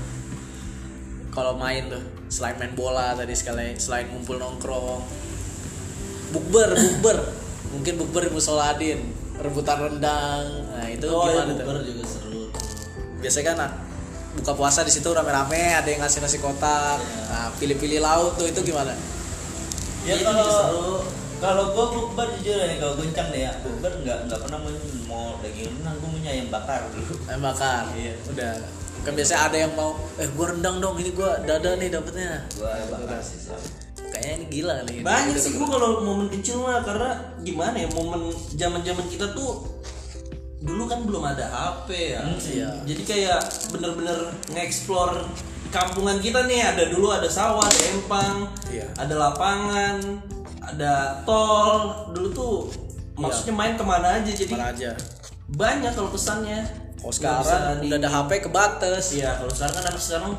Kalau 1.32 1.54
main 1.54 1.86
tuh 1.86 2.02
selain 2.28 2.58
main 2.60 2.74
bola 2.74 3.14
tadi 3.14 3.32
sekali 3.32 3.78
selain 3.78 4.10
ngumpul 4.10 4.36
nongkrong. 4.36 5.02
Bukber 6.34 6.74
bukber. 6.74 7.18
Mungkin 7.68 7.94
bukber 8.00 8.22
di 8.28 8.32
musoladin 8.34 9.00
rebutan 9.38 9.78
rendang. 9.78 10.46
Nah 10.74 10.86
itu 10.90 11.06
oh 11.06 11.30
ya 11.30 11.46
gimana 11.46 11.52
tuh? 11.54 11.56
bukber 11.62 11.76
juga 11.86 12.04
seru 12.04 12.28
biasanya 13.18 13.46
kan 13.50 13.58
ah, 13.66 13.72
buka 14.38 14.52
puasa 14.54 14.86
di 14.86 14.94
situ 14.94 15.10
rame-rame 15.10 15.74
ada 15.74 15.88
yang 15.90 16.02
ngasih 16.02 16.22
nasi 16.22 16.38
kotak. 16.38 16.98
Nah 17.30 17.50
pilih-pilih 17.58 17.98
lauk 18.02 18.38
tuh 18.38 18.46
itu 18.46 18.60
gimana? 18.62 18.94
Ya 20.06 20.14
Itu 20.14 20.26
kalau. 20.26 21.02
Kalau 21.38 21.64
gua 21.70 21.86
bukber 21.88 22.28
jujur 22.36 22.56
ya 22.56 22.76
kalau 22.76 22.94
goncang 22.94 23.28
deh 23.30 23.42
ya. 23.42 23.52
Bukber 23.60 23.92
nggak 24.02 24.18
nggak 24.26 24.40
pernah 24.42 24.58
mau 24.58 24.72
mau 25.06 25.24
daging 25.38 25.70
rendang 25.72 25.96
gua 25.96 26.10
punya 26.10 26.30
ayam 26.30 26.48
bakar. 26.48 26.80
Dulu 26.90 27.14
ayam 27.26 27.42
bakar? 27.42 27.82
Iya. 27.94 28.14
udah. 28.26 28.52
Kan 28.98 29.12
biasanya 29.14 29.40
ada 29.44 29.56
yang 29.56 29.72
mau 29.72 29.90
eh 30.16 30.28
gua 30.32 30.46
rendang 30.50 30.76
dong 30.78 30.96
ini 30.98 31.10
gua 31.10 31.38
dada 31.40 31.70
nih 31.74 31.88
dapetnya. 31.88 32.42
Gua 32.54 32.68
ayam 32.70 32.88
bakar 32.90 33.20
sih 33.20 33.38
kayaknya 34.08 34.34
ini 34.34 34.46
gila 34.50 34.74
nih. 34.84 34.98
Banyak 35.00 35.36
Gitu. 35.36 35.44
sih 35.44 35.52
gua 35.54 35.68
kalau 35.70 35.88
momen 36.00 36.28
kecil 36.28 36.56
mah 36.60 36.80
karena 36.80 37.10
gimana 37.40 37.76
ya 37.76 37.88
momen 37.92 38.20
zaman 38.54 38.80
zaman 38.80 39.04
kita 39.06 39.30
tuh 39.30 39.78
dulu 40.58 40.90
kan 40.90 41.06
belum 41.06 41.22
ada 41.22 41.46
HP 41.46 42.18
ya. 42.18 42.20
Hmm, 42.20 42.34
iya. 42.42 42.70
jadi 42.82 43.02
kayak 43.06 43.40
bener-bener 43.70 44.34
nge-explore 44.50 45.22
kampungan 45.70 46.18
kita 46.18 46.50
nih 46.50 46.66
ada 46.66 46.90
dulu 46.90 47.14
ada 47.14 47.30
sawah 47.30 47.62
ada 47.62 47.84
empang 47.94 48.50
Iya. 48.66 48.90
ada 48.98 49.14
lapangan 49.14 50.02
ada 50.68 50.92
tol 51.22 51.72
dulu 52.10 52.28
tuh 52.30 52.56
maksudnya 53.14 53.52
main 53.52 53.74
ke 53.74 53.82
mana 53.82 54.16
aja 54.16 54.30
jadi 54.30 54.52
Mana 54.52 54.70
aja. 54.70 54.90
banyak 55.48 55.92
kalau 55.92 56.10
pesannya. 56.10 56.60
Kalau 56.98 57.14
sekarang 57.14 57.78
di- 57.78 57.88
udah 57.88 57.98
ada 57.98 58.10
HP 58.10 58.30
kebatas. 58.42 59.04
Iya, 59.12 59.38
kalau 59.38 59.48
sekarang 59.48 59.74
kan 59.74 59.84
anak 59.86 59.98
sekarang 59.98 60.32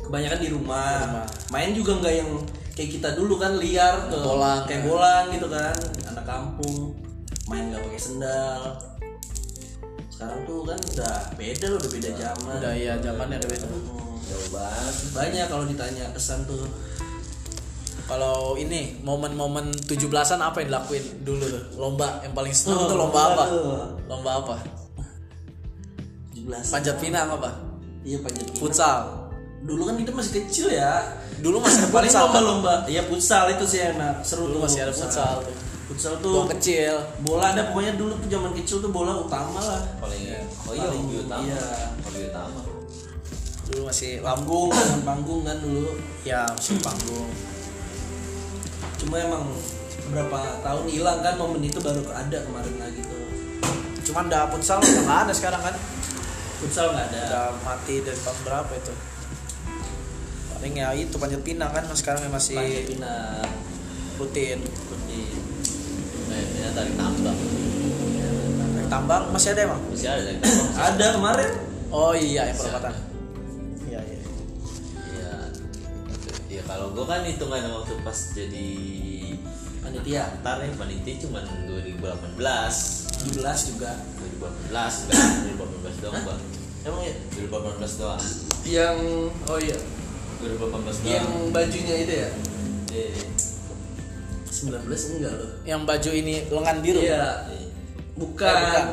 kebanyakan 0.00 0.38
di 0.38 0.48
rumah. 0.48 0.88
Di 0.88 1.04
rumah. 1.04 1.26
Main 1.48 1.70
juga 1.72 1.92
nggak 1.96 2.14
yang 2.14 2.30
kayak 2.72 2.90
kita 2.94 3.08
dulu 3.12 3.34
kan 3.36 3.52
liar 3.56 4.06
tuh 4.06 4.22
Bolang. 4.24 4.62
kayak 4.64 4.82
bolang 4.82 5.24
gitu 5.28 5.46
kan 5.46 5.74
anak 6.06 6.24
kampung. 6.24 6.94
Main 7.44 7.64
nggak 7.68 7.82
pakai 7.82 8.00
sendal. 8.00 8.60
Sekarang 10.08 10.40
tuh 10.44 10.62
kan 10.64 10.78
udah 10.78 11.14
beda 11.34 11.66
loh 11.68 11.78
udah 11.78 11.92
beda 11.92 12.10
zaman. 12.12 12.54
udah 12.56 12.74
ya 12.74 12.92
zamannya 12.98 13.36
udah 13.38 13.50
beda. 13.50 13.66
Hmm, 13.66 14.14
jauh 14.20 14.48
banget. 14.50 14.94
Banyak 15.12 15.46
kalau 15.46 15.64
ditanya 15.64 16.04
kesan 16.10 16.40
tuh 16.44 16.62
kalau 18.08 18.56
ini 18.56 18.96
momen-momen 19.04 19.68
17-an 19.84 20.40
apa 20.40 20.64
yang 20.64 20.72
dilakuin 20.72 21.04
dulu 21.20 21.44
tuh? 21.44 21.62
Lomba 21.76 22.24
yang 22.24 22.32
paling 22.32 22.56
seneng 22.56 22.88
tuh 22.88 22.96
lomba 22.96 23.36
apa? 23.36 23.44
tuh. 23.52 23.84
Lomba 24.08 24.30
apa? 24.40 24.54
17 26.32 26.72
panjat 26.72 26.96
pinang 26.96 27.28
apa? 27.28 27.52
Iya 28.08 28.24
panjat 28.24 28.48
pinang. 28.48 28.60
futsal. 28.64 28.98
Dulu 29.60 29.82
kan 29.84 29.94
kita 30.00 30.10
masih 30.16 30.32
kecil 30.40 30.66
ya. 30.72 31.04
Dulu 31.44 31.60
masih 31.60 31.84
paling 31.94 32.08
futsal. 32.08 32.32
lomba-lomba. 32.32 32.74
Iya 32.88 33.04
futsal 33.04 33.52
itu 33.52 33.64
sih 33.68 33.84
enak. 33.92 34.24
Seru 34.24 34.48
dulu 34.48 34.56
tuh. 34.56 34.60
masih 34.64 34.80
ada 34.88 34.92
futsal 34.96 35.44
tuh. 35.44 35.54
Futsal 35.92 36.12
tuh 36.24 36.48
kecil. 36.56 36.96
bola 37.20 37.52
ada. 37.52 37.68
Pokoknya 37.68 37.92
dulu 38.00 38.16
tuh 38.16 38.28
zaman 38.32 38.56
kecil 38.56 38.80
tuh 38.80 38.88
bola 38.88 39.20
utama 39.20 39.60
lah. 39.60 39.84
Paling 40.00 40.22
oh 40.64 40.72
iya 40.72 40.88
Paling- 40.88 41.28
utama. 41.28 41.44
iya. 41.44 41.60
hobi 42.08 42.20
utama. 42.32 42.60
Dulu 43.68 43.80
masih 43.84 44.24
panggung. 44.24 44.72
Kan 44.72 45.00
panggung 45.12 45.40
kan 45.44 45.60
dulu. 45.60 45.92
Ya 46.24 46.48
masih 46.56 46.80
panggung 46.80 47.28
cuma 48.98 49.14
emang 49.22 49.44
berapa 50.08 50.38
tahun 50.64 50.84
hilang 50.88 51.18
kan 51.20 51.34
momen 51.38 51.62
itu 51.62 51.78
baru 51.78 52.02
ada 52.10 52.38
kemarin 52.42 52.74
lagi 52.80 53.00
tuh. 53.04 53.22
Cuman 54.10 54.26
udah 54.28 54.48
futsal 54.50 54.80
udah 54.80 55.02
nggak 55.04 55.20
ada 55.28 55.32
sekarang 55.32 55.62
kan? 55.62 55.74
Futsal 56.60 56.92
nggak 56.92 57.06
ada. 57.12 57.22
Udah 57.28 57.46
mati 57.62 58.02
dari 58.02 58.18
tahun 58.18 58.38
berapa 58.42 58.72
itu? 58.74 58.94
Paling 60.58 60.74
ya 60.74 60.88
itu 60.96 61.16
panjat 61.16 61.42
pinang 61.46 61.70
kan 61.70 61.84
sekarang 61.94 62.26
yang 62.26 62.34
masih 62.34 62.58
panjat 62.58 62.86
pinang. 62.88 63.50
Rutin. 64.18 64.58
Seperti 64.64 65.20
nah 66.28 66.70
tarik 66.76 66.94
tambang. 66.98 67.38
Naik 68.76 68.88
tambang 68.92 69.22
masih 69.32 69.48
ada 69.56 69.60
emang? 69.64 69.80
Masih 69.88 70.08
ada 70.10 70.20
tarik 70.26 70.40
tambang. 70.42 70.76
Ada. 70.76 71.06
Kemarin. 71.16 71.50
Oh 71.88 72.12
iya 72.12 72.52
yang 72.52 72.56
perempatan 72.60 73.07
kalau 76.68 76.92
gue 76.92 77.04
kan 77.08 77.24
hitungan 77.24 77.64
waktu 77.72 77.96
pas 78.04 78.18
jadi 78.36 78.68
panitia 79.80 80.20
antar 80.36 80.60
ya 80.60 80.68
panitia 80.76 81.14
cuma 81.24 81.40
2018 81.64 82.36
17 83.24 83.70
juga. 83.72 83.96
2018 84.70 85.08
enggak 85.08 85.26
2018 85.58 86.02
doang 86.04 86.22
bang. 86.22 86.40
Emang 86.86 87.02
ya 87.02 87.14
2018 87.34 88.00
doang. 88.04 88.22
Yang 88.68 88.98
oh 89.48 89.58
iya. 89.58 89.78
2018 90.44 91.02
doang. 91.02 91.08
Yang 91.08 91.26
bajunya 91.50 91.94
itu 92.04 92.14
ya? 92.14 92.30
Iya. 92.92 93.08
19 94.52 95.16
enggak 95.18 95.32
loh. 95.34 95.50
Yang 95.64 95.80
baju 95.88 96.10
ini 96.14 96.34
lengan 96.52 96.76
biru? 96.84 97.00
Iya. 97.00 97.24
Eh, 97.48 97.66
bukan. 98.20 98.60
Bukan. 98.60 98.86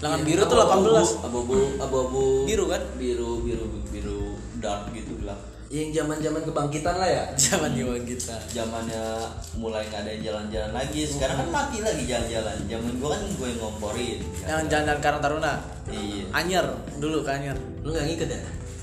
lengan 0.00 0.20
Iya, 0.24 0.28
biru 0.32 0.42
tuh 0.48 0.56
Abu-abu, 0.56 0.96
18 0.96 1.28
abu-abu 1.28 1.56
abu-abu 1.76 2.24
Biru 2.48 2.64
kan? 2.72 2.80
biru 2.96 3.44
biru 3.44 3.68
biru 3.92 4.32
dark 4.56 4.88
gitu 4.96 5.12
lah 5.28 5.36
yang 5.70 5.94
zaman 5.94 6.18
zaman 6.18 6.42
kebangkitan 6.42 6.98
lah 6.98 7.06
ya. 7.06 7.24
Zaman 7.38 7.70
zaman 7.78 8.02
kita 8.02 8.34
zamannya 8.50 9.22
mulai 9.54 9.86
nggak 9.86 10.02
ada 10.02 10.10
yang 10.18 10.22
jalan-jalan 10.26 10.70
lagi. 10.74 11.06
Sekarang 11.06 11.46
kan 11.46 11.48
mati 11.54 11.78
lagi 11.78 12.02
jalan-jalan. 12.10 12.56
Zaman 12.66 12.92
gua 12.98 13.10
kan 13.14 13.22
gue 13.22 13.46
yang 13.54 13.60
ngomporin 13.62 14.18
yang 14.50 14.66
jalan 14.66 14.98
Karang 14.98 15.22
Taruna? 15.22 15.62
Iya. 15.86 16.26
Anyer 16.34 16.66
dulu 16.98 17.22
ke 17.22 17.30
Anyer. 17.30 17.54
Lu 17.86 17.94
nggak 17.94 18.02
ngikut 18.02 18.28
ya? 18.34 18.40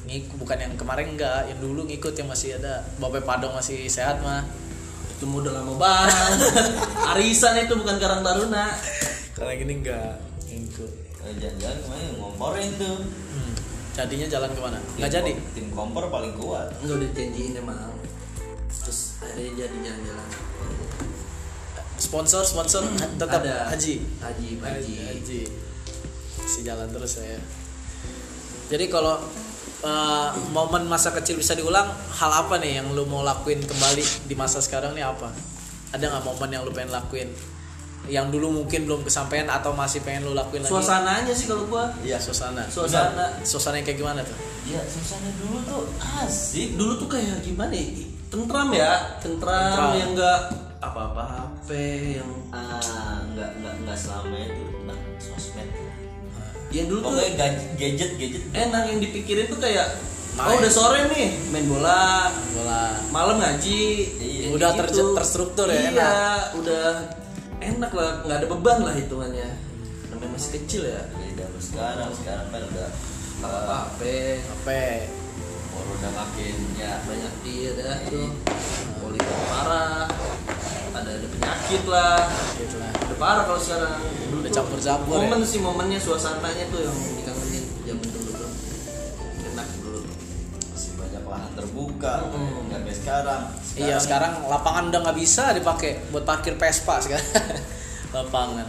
Ngikut 0.08 0.36
bukan 0.40 0.58
yang 0.64 0.74
kemarin 0.80 1.08
enggak 1.12 1.42
yang 1.52 1.60
dulu 1.60 1.84
ngikut 1.84 2.14
yang 2.16 2.32
masih 2.32 2.56
ada. 2.56 2.88
Bapak 3.04 3.28
Padong 3.28 3.52
masih 3.52 3.84
sehat 3.92 4.24
mah. 4.24 4.48
Itu 5.20 5.28
udah 5.28 5.60
lama 5.60 5.76
banget. 5.76 6.72
Arisan 7.12 7.68
itu 7.68 7.76
bukan 7.76 8.00
karang 8.00 8.24
taruna. 8.24 8.72
Kalau 9.36 9.52
yang 9.52 9.68
ini 9.68 9.84
enggak 9.84 10.24
ngikut. 10.48 10.92
Jalan-jalan 11.28 11.78
kemarin 11.84 12.08
ngomporin 12.16 12.70
tuh. 12.80 13.04
Hmm. 13.04 13.67
Jadinya 13.98 14.28
jalan 14.30 14.50
ke 14.54 14.62
mana? 14.62 14.80
Nggak 15.02 15.12
jadi? 15.12 15.32
kom- 15.34 15.52
tim 15.58 15.68
kompor 15.74 16.04
paling 16.14 16.34
kuat. 16.38 16.70
Enggak 16.86 16.96
udah 17.02 17.10
janjiin 17.18 17.54
emang. 17.58 17.78
Terus 18.70 19.00
akhirnya 19.20 19.66
jadi 19.66 19.78
jalan-jalan. 19.82 20.28
Sponsor 21.98 22.46
sponsor 22.46 22.86
tetap 23.18 23.42
Ada. 23.42 23.74
haji? 23.74 24.06
Haji 24.22 24.50
haji 24.62 24.94
haji. 25.02 25.42
Si 26.46 26.62
jalan 26.62 26.88
terus 26.94 27.18
saya 27.18 27.42
jadi 28.68 28.92
kalau 28.92 29.16
uh, 29.84 30.30
momen 30.52 30.92
masa 30.92 31.16
kecil 31.16 31.40
bisa 31.40 31.56
diulang 31.56 31.88
hal 32.20 32.32
apa 32.36 32.60
nih 32.60 32.84
yang 32.84 32.92
lu 32.92 33.08
mau 33.08 33.24
lakuin 33.24 33.64
kembali 33.64 34.28
di 34.28 34.36
masa 34.36 34.60
sekarang 34.60 34.92
nih 34.92 35.08
apa? 35.08 35.32
Ada 35.96 36.12
nggak 36.12 36.24
momen 36.28 36.50
yang 36.52 36.64
lu 36.68 36.72
pengen 36.76 36.92
lakuin 36.92 37.32
yang 38.08 38.28
dulu 38.28 38.64
mungkin 38.64 38.88
belum 38.88 39.04
kesampaian 39.04 39.48
atau 39.48 39.72
masih 39.72 40.02
pengen 40.02 40.28
lu 40.28 40.34
lakuin 40.34 40.64
lagi? 40.64 40.72
Suasananya 40.72 41.32
sih 41.32 41.46
kalau 41.46 41.68
gua. 41.68 41.92
Iya 42.02 42.18
suasana. 42.18 42.64
Suasana. 42.68 43.40
Suasana 43.44 43.78
yang 43.78 43.86
kayak 43.86 44.00
gimana 44.00 44.20
tuh? 44.24 44.38
Ya 44.66 44.82
suasana 44.84 45.30
dulu 45.38 45.58
tuh 45.64 45.82
asik. 46.24 46.76
Dulu 46.76 46.94
tuh 46.98 47.08
kayak 47.08 47.40
gimana 47.42 47.72
ya? 47.72 47.88
Tentram 48.28 48.68
ya 48.76 48.92
tentram, 49.24 49.56
Tentram. 49.56 49.92
yang 49.96 50.12
enggak 50.12 50.40
apa-apa 50.78 51.24
HP 51.32 51.70
yang 52.20 52.30
ah 52.52 53.24
nggak 53.32 53.50
nggak 53.56 53.74
nggak 53.82 53.98
selama 53.98 54.36
itu 54.36 54.64
tentang 54.68 55.00
sosmed. 55.18 55.70
Yang 56.68 56.86
dulu 56.92 57.00
tuh 57.00 57.08
pokoknya 57.16 57.32
ga- 57.34 57.64
gadget 57.80 58.12
gadget. 58.20 58.44
enak 58.52 58.84
yang 58.86 59.00
dipikirin 59.00 59.48
tuh 59.48 59.56
kayak 59.58 59.88
Main. 60.36 60.54
oh 60.54 60.60
udah 60.60 60.70
sore 60.70 61.00
nih 61.10 61.34
main 61.50 61.66
bola. 61.66 62.30
Bola. 62.54 62.84
Malam 63.10 63.40
ngaji. 63.40 63.82
Iya. 64.20 64.48
Udah 64.54 64.70
gitu. 64.76 65.16
terstruktur 65.16 65.66
ya, 65.66 65.80
iya 65.80 65.90
enak. 65.90 66.42
udah 66.62 66.86
enak 67.62 67.92
lah 67.94 68.10
nggak 68.26 68.38
ada 68.44 68.48
beban 68.48 68.80
lah 68.86 68.94
hitungannya. 68.94 69.50
Namanya 70.14 70.32
masih 70.34 70.52
kecil 70.62 70.82
ya. 70.88 71.02
Beda 71.14 71.46
sama 71.50 71.60
sekarang. 71.62 72.10
Sekarang 72.14 72.48
kan 72.54 72.62
udah 72.64 72.90
apa 73.38 73.58
uh, 73.62 73.78
HP 73.86 74.02
apa? 74.50 74.82
baru 75.78 75.94
udah 75.94 76.12
makin 76.18 76.56
ya 76.74 76.94
banyak 77.06 77.34
dia 77.46 77.70
dah 77.78 77.98
tuh. 78.10 78.30
Politik 79.02 79.38
parah. 79.50 80.06
Ada 80.98 81.10
ada 81.22 81.28
penyakit 81.30 81.84
lah. 81.86 82.18
Gitu 82.58 82.76
lah. 82.82 82.92
Udah 82.94 83.18
parah 83.22 83.44
kalau 83.46 83.62
sekarang. 83.62 83.94
Dulu 84.02 84.42
Udah 84.42 84.50
tuh 84.50 84.56
campur-campur 84.58 85.18
momen 85.22 85.42
sih 85.46 85.60
momennya 85.62 86.00
suasananya 86.02 86.66
tuh 86.74 86.82
yang 86.82 86.98
dikangenin 87.22 87.64
zaman 87.86 88.08
dulu 88.10 88.30
tuh. 88.34 88.52
Enak 89.54 89.68
dulu 89.82 90.00
masih 90.74 90.92
banyak 90.98 91.24
lahan 91.26 91.52
terbuka. 91.54 92.14
Hmm. 92.34 92.66
nggak 92.74 92.82
kayak 92.86 92.98
sekarang 92.98 93.44
iya. 93.80 93.96
Sekarang 93.98 94.44
lapangan 94.44 94.90
udah 94.90 95.00
nggak 95.02 95.18
bisa 95.18 95.54
dipakai 95.54 96.10
buat 96.10 96.24
parkir 96.24 96.56
Vespa 96.56 96.98
sekarang. 96.98 97.28
Lapangan. 98.16 98.68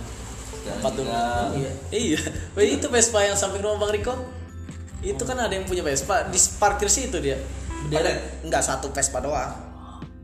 Tempat 0.69 0.93
juga 0.93 1.17
umum 1.49 1.57
Iya. 1.57 1.73
iya. 1.91 2.21
Weh, 2.53 2.77
itu 2.77 2.87
Vespa 2.87 3.25
yang 3.25 3.33
samping 3.33 3.65
rumah 3.65 3.81
Bang 3.81 3.93
Riko? 3.95 4.13
Itu 5.01 5.23
kan 5.25 5.39
ada 5.39 5.49
yang 5.49 5.65
punya 5.65 5.81
Vespa. 5.81 6.29
Di 6.29 6.37
parkir 6.59 6.87
situ 6.87 7.17
dia. 7.19 7.41
Berderet? 7.87 8.05
Ada- 8.05 8.21
enggak 8.45 8.63
satu 8.63 8.91
Vespa 8.91 9.19
doang. 9.19 9.55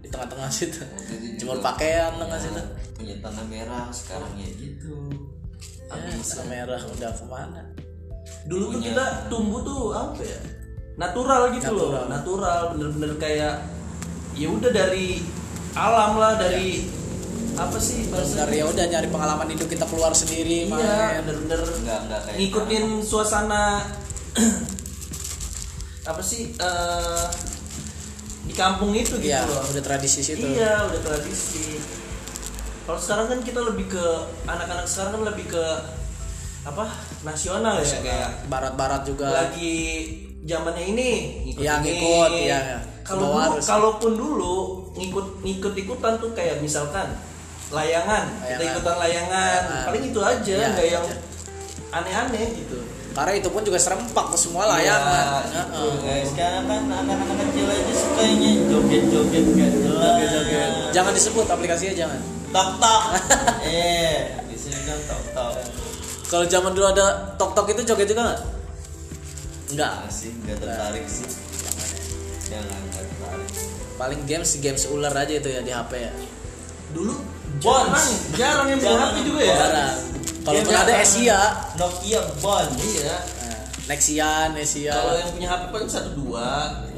Di 0.03 0.09
tengah-tengah 0.09 0.51
situ. 0.51 0.83
Jadi 0.83 1.40
cuma 1.40 1.57
pakaian 1.59 2.12
tengah 2.14 2.37
situ. 2.37 2.61
punya 2.94 3.16
tanah 3.18 3.44
merah. 3.49 3.87
Sekarang 3.90 4.33
ya 4.37 4.49
gitu. 4.53 4.92
Ya, 5.88 5.97
tanah 6.20 6.47
merah. 6.47 6.81
Udah 6.85 7.11
ke 7.11 7.25
mana? 7.25 7.61
Dulu 8.44 8.64
tuh 8.70 8.81
kita 8.81 9.05
tumbuh 9.27 9.61
tuh 9.64 9.90
apa 9.90 10.20
ya? 10.20 10.38
Natural 10.94 11.51
gitu 11.51 11.73
loh. 11.73 11.88
Natural. 11.90 12.07
natural. 12.07 12.61
Bener-bener 12.77 13.12
kayak 13.16 13.55
ya 14.35 14.49
udah 14.51 14.70
dari 14.70 15.23
alam 15.75 16.18
lah 16.18 16.38
dari 16.38 16.87
apa 17.55 17.79
sih 17.79 18.11
benar 18.11 18.51
ya 18.51 18.66
udah 18.66 18.85
nyari 18.90 19.09
pengalaman 19.11 19.47
hidup 19.55 19.70
kita 19.70 19.87
keluar 19.87 20.11
sendiri 20.11 20.66
iya 20.66 20.75
main 20.75 21.23
bener-bener 21.23 21.62
nggak 21.62 22.01
kayak 22.11 22.37
ngikutin 22.38 22.85
suasana 23.07 23.79
apa 26.11 26.20
sih 26.20 26.51
eh, 26.59 27.27
di 28.44 28.53
kampung 28.53 28.92
itu 28.92 29.16
gitu 29.16 29.25
iya 29.25 29.40
loh. 29.49 29.64
udah 29.64 29.83
tradisi 29.83 30.20
situ. 30.20 30.44
Iya 30.44 30.85
udah 30.85 31.01
tradisi. 31.01 31.81
Kalau 32.85 33.01
sekarang 33.01 33.27
kan 33.33 33.38
kita 33.40 33.61
lebih 33.64 33.88
ke 33.88 34.05
anak-anak 34.44 34.85
sekarang 34.85 35.12
kan 35.20 35.23
lebih 35.33 35.47
ke 35.57 35.64
apa 36.64 36.85
nasional 37.25 37.81
ya 37.81 37.99
kayak 38.05 38.31
barat-barat 38.49 39.05
juga. 39.09 39.33
lagi 39.33 40.23
zamannya 40.44 40.85
ini 40.87 41.09
ngikut 41.42 41.61
Iya, 41.61 41.74
ini. 41.74 41.85
ngikut, 41.87 42.30
iya. 42.38 42.59
Kalau 43.00 43.20
dulu, 43.33 43.61
kalaupun 43.61 44.12
dulu 44.14 44.57
ngikut 44.94 45.26
ngikut 45.40 45.74
ikutan 45.74 46.16
tuh 46.16 46.33
kayak 46.33 46.61
misalkan 46.61 47.16
layangan, 47.68 48.28
kita 48.38 48.54
Layangan. 48.54 48.68
ikutan 48.70 48.96
layangan, 48.98 49.61
Layangan. 49.61 49.85
paling 49.85 50.02
itu 50.04 50.20
aja, 50.22 50.54
Iya, 50.54 50.68
nggak 50.70 50.87
yang 50.90 51.07
aneh-aneh 51.90 52.46
gitu. 52.54 52.78
karena 53.14 53.33
itu 53.33 53.46
pun 53.46 53.62
juga 53.62 53.78
serempak 53.78 54.26
tuh 54.28 54.40
semua 54.40 54.66
Iya, 54.66 54.72
layangan 54.74 55.22
gitu. 55.22 55.54
Heeh. 55.54 55.92
Kayak 56.02 56.24
sekarang 56.28 56.64
kan 56.66 56.83
anak-anak 56.85 57.37
kecil 57.46 57.66
aja 57.66 57.92
sukanya 57.94 58.50
joget-joget 58.66 59.44
gak 59.46 59.70
jelas 59.72 60.02
Joget-joget. 60.18 60.70
jangan 60.90 61.12
disebut 61.14 61.46
aplikasinya 61.46 61.94
jangan 61.94 62.18
tok 62.50 62.68
tok 62.76 63.02
eh 63.70 64.14
di 64.44 64.57
sini 64.57 64.78
kan 64.83 64.98
tok 65.04 65.22
tok 65.30 65.50
kalau 66.26 66.44
zaman 66.44 66.70
dulu 66.70 66.87
ada 66.88 67.04
tok 67.35 67.50
tok 67.52 67.66
itu 67.70 67.83
joget 67.85 68.07
juga 68.09 68.22
nggak 68.24 68.40
nggak 69.72 69.92
nggak 70.05 70.12
sih 70.12 70.33
nggak 70.44 70.59
tertarik 70.61 71.07
sih. 71.09 71.29
Jangan 72.53 72.81
nggak 72.92 73.05
tertarik. 73.09 73.50
Paling 73.96 74.20
games 74.29 74.50
games 74.61 74.85
ular 74.92 75.14
aja 75.16 75.33
itu 75.33 75.48
ya 75.48 75.61
di 75.64 75.72
HP 75.72 75.92
ya. 75.96 76.12
Dulu 76.92 77.14
Bonds. 77.62 78.35
jarang 78.35 78.66
jarang 78.66 78.66
yang 78.68 78.81
punya 78.83 78.98
HP 78.98 79.16
juga 79.24 79.40
ya? 79.40 79.57
Jarang. 79.57 79.96
Kalaupun 80.44 80.72
Game 80.77 80.85
ada? 80.85 80.94
Asia. 81.00 81.40
Nokia 81.81 82.20
Bond 82.44 82.72
iya. 82.85 83.16
Nah, 83.16 83.61
Nexian 83.88 84.50
Asia. 84.53 84.92
Kalau 84.92 85.14
yang 85.16 85.31
punya 85.33 85.48
HP 85.48 85.62
paling 85.72 85.88
satu 85.88 86.11
dua 86.12 86.48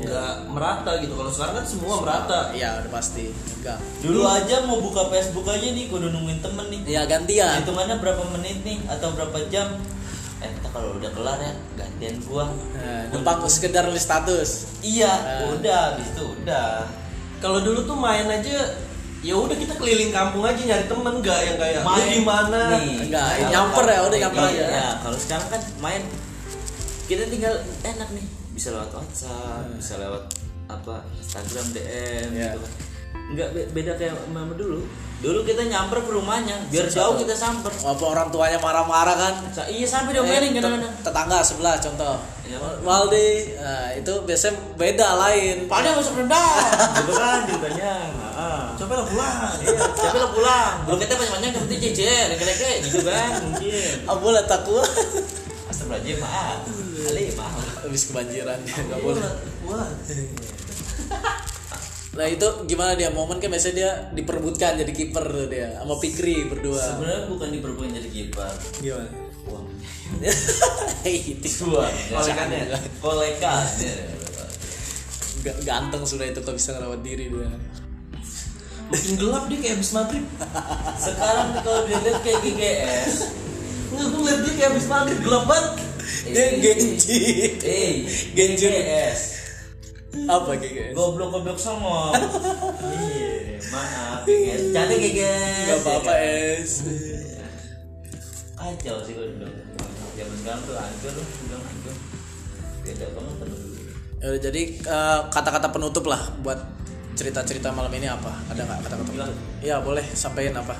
nggak 0.02 0.34
merata 0.50 0.92
gitu. 0.98 1.14
Kalau 1.14 1.30
sekarang 1.30 1.54
kan 1.62 1.66
semua 1.70 1.94
merata. 2.02 2.40
Iya 2.50 2.82
udah 2.82 2.90
pasti. 2.90 3.30
Enggak. 3.62 3.78
Dulu 4.02 4.20
aja 4.26 4.66
mau 4.66 4.82
buka 4.82 5.06
Facebook 5.14 5.46
aja 5.46 5.62
nih 5.62 5.86
kudu 5.86 6.10
nungguin 6.10 6.42
temen 6.42 6.66
nih. 6.66 6.80
Ya 6.90 7.02
gantian. 7.06 7.62
Hitungannya 7.62 8.02
berapa 8.02 8.22
menit 8.34 8.66
nih 8.66 8.82
atau 8.90 9.14
berapa 9.14 9.38
jam 9.46 9.78
eh 10.46 10.50
ntar 10.62 10.70
kalau 10.70 10.94
udah 10.94 11.10
kelar 11.10 11.38
ya 11.42 11.52
gantian 11.74 12.16
gua. 12.22 12.46
Nah, 12.72 13.10
numpang 13.10 13.42
sekedar 13.50 13.82
nulis 13.84 14.06
status. 14.06 14.78
Iya 14.80 15.10
udah 15.50 15.78
habis 15.92 16.06
itu 16.14 16.22
udah. 16.22 16.86
Kalau 17.42 17.58
dulu 17.60 17.82
tuh 17.82 17.98
main 17.98 18.30
aja 18.30 18.78
ya 19.20 19.34
udah 19.34 19.58
kita 19.58 19.74
keliling 19.74 20.14
kampung 20.14 20.46
aja 20.46 20.56
nyari 20.56 20.86
temen 20.86 21.14
nggak 21.18 21.40
yang 21.42 21.56
kayak 21.58 21.82
Main. 21.82 22.06
di 22.06 22.20
mana. 22.22 22.60
Enggak, 22.78 23.28
nyamper 23.50 23.84
ya, 23.90 24.00
udah 24.06 24.18
nyamper 24.22 24.42
aja. 24.46 24.64
ya 24.70 24.88
kalau 25.02 25.18
sekarang 25.18 25.48
kan 25.50 25.62
main. 25.82 26.02
Kita 27.06 27.22
tinggal 27.26 27.54
enak 27.82 28.08
nih 28.14 28.26
bisa 28.50 28.72
lewat 28.72 28.88
WhatsApp 28.90 29.68
bisa 29.76 29.94
lewat 30.00 30.24
apa 30.66 31.04
Instagram 31.20 31.66
DM 31.70 32.28
Iya. 32.32 32.56
gitu 32.56 32.58
kan 32.64 32.72
nggak 33.26 33.48
be- 33.50 33.68
beda 33.72 33.92
kayak 33.94 34.14
sama 34.22 34.52
dulu 34.52 34.80
dulu 35.16 35.40
kita 35.42 35.64
nyamper 35.64 35.98
ke 35.98 36.10
rumahnya 36.10 36.60
biar 36.68 36.86
jauh 36.86 37.16
kita 37.16 37.32
samper 37.32 37.72
walaupun 37.74 38.06
orang 38.06 38.28
tuanya 38.28 38.58
marah-marah 38.58 39.16
kan 39.16 39.34
Sa- 39.50 39.64
iya 39.66 39.82
sampai 39.82 40.12
diomelin 40.12 40.52
Eh, 40.52 40.54
kadang-kadang 40.54 40.92
tetangga 41.00 41.38
sebelah 41.40 41.74
contoh 41.76 42.16
Iya. 42.46 42.62
Waldi 42.78 43.58
nah, 43.58 43.90
itu 43.90 44.12
biasanya 44.22 44.54
beda 44.78 45.18
lain 45.18 45.66
Padahal 45.66 45.98
masuk 45.98 46.14
rendang 46.14 46.62
gitu 46.96 47.12
kan 47.12 47.42
ditanya 47.42 47.92
Heeh. 48.06 48.62
coba 48.76 48.92
lah 48.94 49.06
pulang 49.08 49.38
Iya, 49.58 49.80
tapi 49.90 50.16
lo 50.16 50.28
pulang. 50.30 50.74
Belum 50.86 50.98
kita 51.00 51.12
banyak-banyak 51.16 51.50
penting 51.58 51.80
jejer, 51.82 52.24
leke-leke 52.30 52.70
gitu 52.86 53.02
kan 53.02 53.30
mungkin. 53.42 53.90
ah 54.04 54.16
boleh 54.16 54.44
takut 54.46 54.86
Astagfirullahaladzim, 55.66 56.22
maaf. 56.22 56.58
Kali 57.02 57.24
maaf. 57.32 57.62
habis 57.82 58.02
kebanjiran 58.06 58.58
nggak 58.62 58.78
Pulang, 58.94 59.02
boleh 59.02 59.34
pulang. 59.58 59.90
Nah 62.16 62.26
itu 62.26 62.42
gimana 62.64 62.92
dia 62.92 63.08
momen 63.08 63.36
kan 63.36 63.46
biasanya 63.46 63.74
dia 63.74 63.90
diperbutkan 64.10 64.76
jadi 64.76 64.88
kiper 64.88 65.20
tuh 65.22 65.46
dia 65.46 65.76
sama 65.76 65.96
Pikri 65.96 66.44
berdua 66.44 66.80
Sebenarnya 66.80 67.22
bukan 67.26 67.48
diperbuat 67.50 67.88
jadi 67.92 68.08
kiper. 68.08 68.52
gimana 68.80 69.08
Uang. 69.46 69.66
itu 71.06 71.48
Uang. 71.66 71.92
Kolekannya. 72.08 72.66
Kolekan. 72.98 73.62
Ga- 75.38 75.60
ganteng 75.62 76.02
sudah 76.02 76.26
itu 76.26 76.40
kok 76.40 76.50
bisa 76.52 76.74
ngerawat 76.74 77.00
diri 77.00 77.28
dia 77.28 77.50
makin 78.86 79.12
gelap 79.16 79.44
dia 79.46 79.58
kayak 79.60 79.74
habis 79.76 79.90
maghrib 79.92 80.24
Sekarang 80.96 81.48
kalau 81.60 81.80
dilihat 81.84 82.18
kayak 82.22 82.38
GGS. 82.40 83.14
nggak 83.88 84.02
gue 84.04 84.16
ngeliat 84.16 84.40
dia 84.40 84.52
kayak 84.56 84.68
habis 84.72 84.86
maghrib 84.86 85.18
gelap 85.20 85.44
banget 85.44 85.72
dia 86.24 86.46
Genji 86.56 87.18
Eh, 87.60 87.92
Genji. 88.32 88.66
GGS. 88.70 89.20
Apa 90.24 90.50
GGS 90.56 90.92
Goblok 90.96 91.28
goblok 91.36 91.58
sama. 91.60 92.10
Iya, 92.96 93.60
maaf 93.68 94.24
GGS. 94.24 94.62
Cantik 94.72 94.98
GGS. 95.04 95.64
nggak 95.68 95.78
apa-apa 95.84 96.12
es 96.16 96.72
Kacau 98.56 98.96
sih 99.04 99.12
kalau 99.14 99.30
bilang. 99.36 99.54
Zaman 100.16 100.36
sekarang 100.40 100.60
tuh 100.64 100.74
hancur, 100.80 101.12
bilang 101.44 101.62
hancur. 101.62 101.94
Beda 102.80 103.06
banget 103.12 103.34
sama 103.36 103.44
dulu. 103.52 103.66
Ya 104.16 104.26
udah, 104.32 104.40
jadi 104.40 104.62
eh, 104.80 105.20
kata-kata 105.28 105.68
penutup 105.68 106.04
lah 106.08 106.22
buat 106.40 106.56
cerita-cerita 107.16 107.68
malam 107.72 107.92
ini 107.92 108.08
apa? 108.08 108.32
Ada 108.48 108.60
nggak 108.64 108.78
kata-kata 108.88 109.04
penutup? 109.12 109.36
Iya 109.60 109.76
boleh 109.84 110.04
sampaikan 110.16 110.64
apa? 110.64 110.74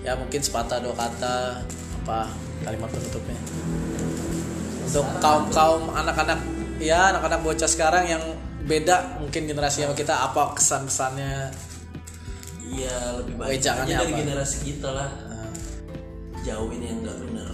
Ya 0.00 0.16
mungkin 0.16 0.40
sepatah 0.40 0.80
dua 0.80 0.96
kata 0.96 1.60
apa 2.04 2.32
kalimat 2.64 2.88
penutupnya? 2.88 3.36
Untuk 4.84 5.06
kaum 5.20 5.44
kaum 5.52 5.92
anak-anak 5.92 6.40
ya 6.80 7.12
anak-anak 7.16 7.40
bocah 7.40 7.68
sekarang 7.68 8.04
yang 8.08 8.22
beda 8.64 9.20
mungkin 9.20 9.44
generasi 9.44 9.84
sama 9.84 9.92
kita 9.92 10.14
apa 10.24 10.56
kesan 10.56 10.88
kesannya? 10.88 11.52
iya 12.64 13.20
lebih 13.20 13.36
baik 13.36 13.60
Wejangannya 13.60 13.94
aja 13.94 14.02
dari 14.02 14.12
apa? 14.12 14.20
generasi 14.24 14.56
kita 14.64 14.88
lah. 14.90 15.10
Jauhin 16.42 16.80
yang 16.80 16.98
nggak 17.00 17.16
bener. 17.22 17.48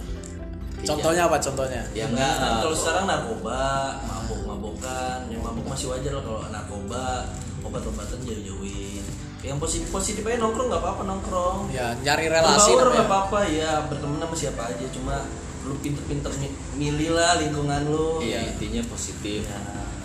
Contohnya 0.81 1.29
apa 1.29 1.37
contohnya? 1.37 1.83
Ya 1.93 2.09
enggak. 2.09 2.63
kalau 2.63 2.73
sekarang 2.73 3.05
narkoba 3.05 3.59
mabuk-mabukan 4.01 5.29
yang 5.29 5.41
mabuk 5.43 5.67
masih 5.67 5.93
wajar 5.93 6.15
lah 6.15 6.23
kalau 6.23 6.41
narkoba. 6.49 7.27
Obat-obatan 7.61 8.17
jauh-jauhin. 8.25 9.03
Yang 9.45 9.57
positif 9.61 9.87
positif 9.93 10.21
aja 10.25 10.41
nongkrong 10.41 10.73
nggak 10.73 10.81
apa-apa 10.81 11.03
nongkrong. 11.05 11.59
Ya 11.69 11.93
nyari 12.01 12.25
relasi 12.25 12.71
nggak 12.73 13.05
apa-apa 13.05 13.39
ya. 13.51 13.85
Berteman 13.85 14.17
sama 14.17 14.35
siapa 14.35 14.61
aja. 14.73 14.85
Cuma 14.89 15.21
lu 15.61 15.77
pinter-pinter 15.77 16.33
mi- 16.41 16.57
milih 16.79 17.13
lah 17.13 17.37
lingkungan 17.37 17.85
lu. 17.85 18.17
Iya 18.17 18.49
intinya 18.49 18.81
positif. 18.89 19.45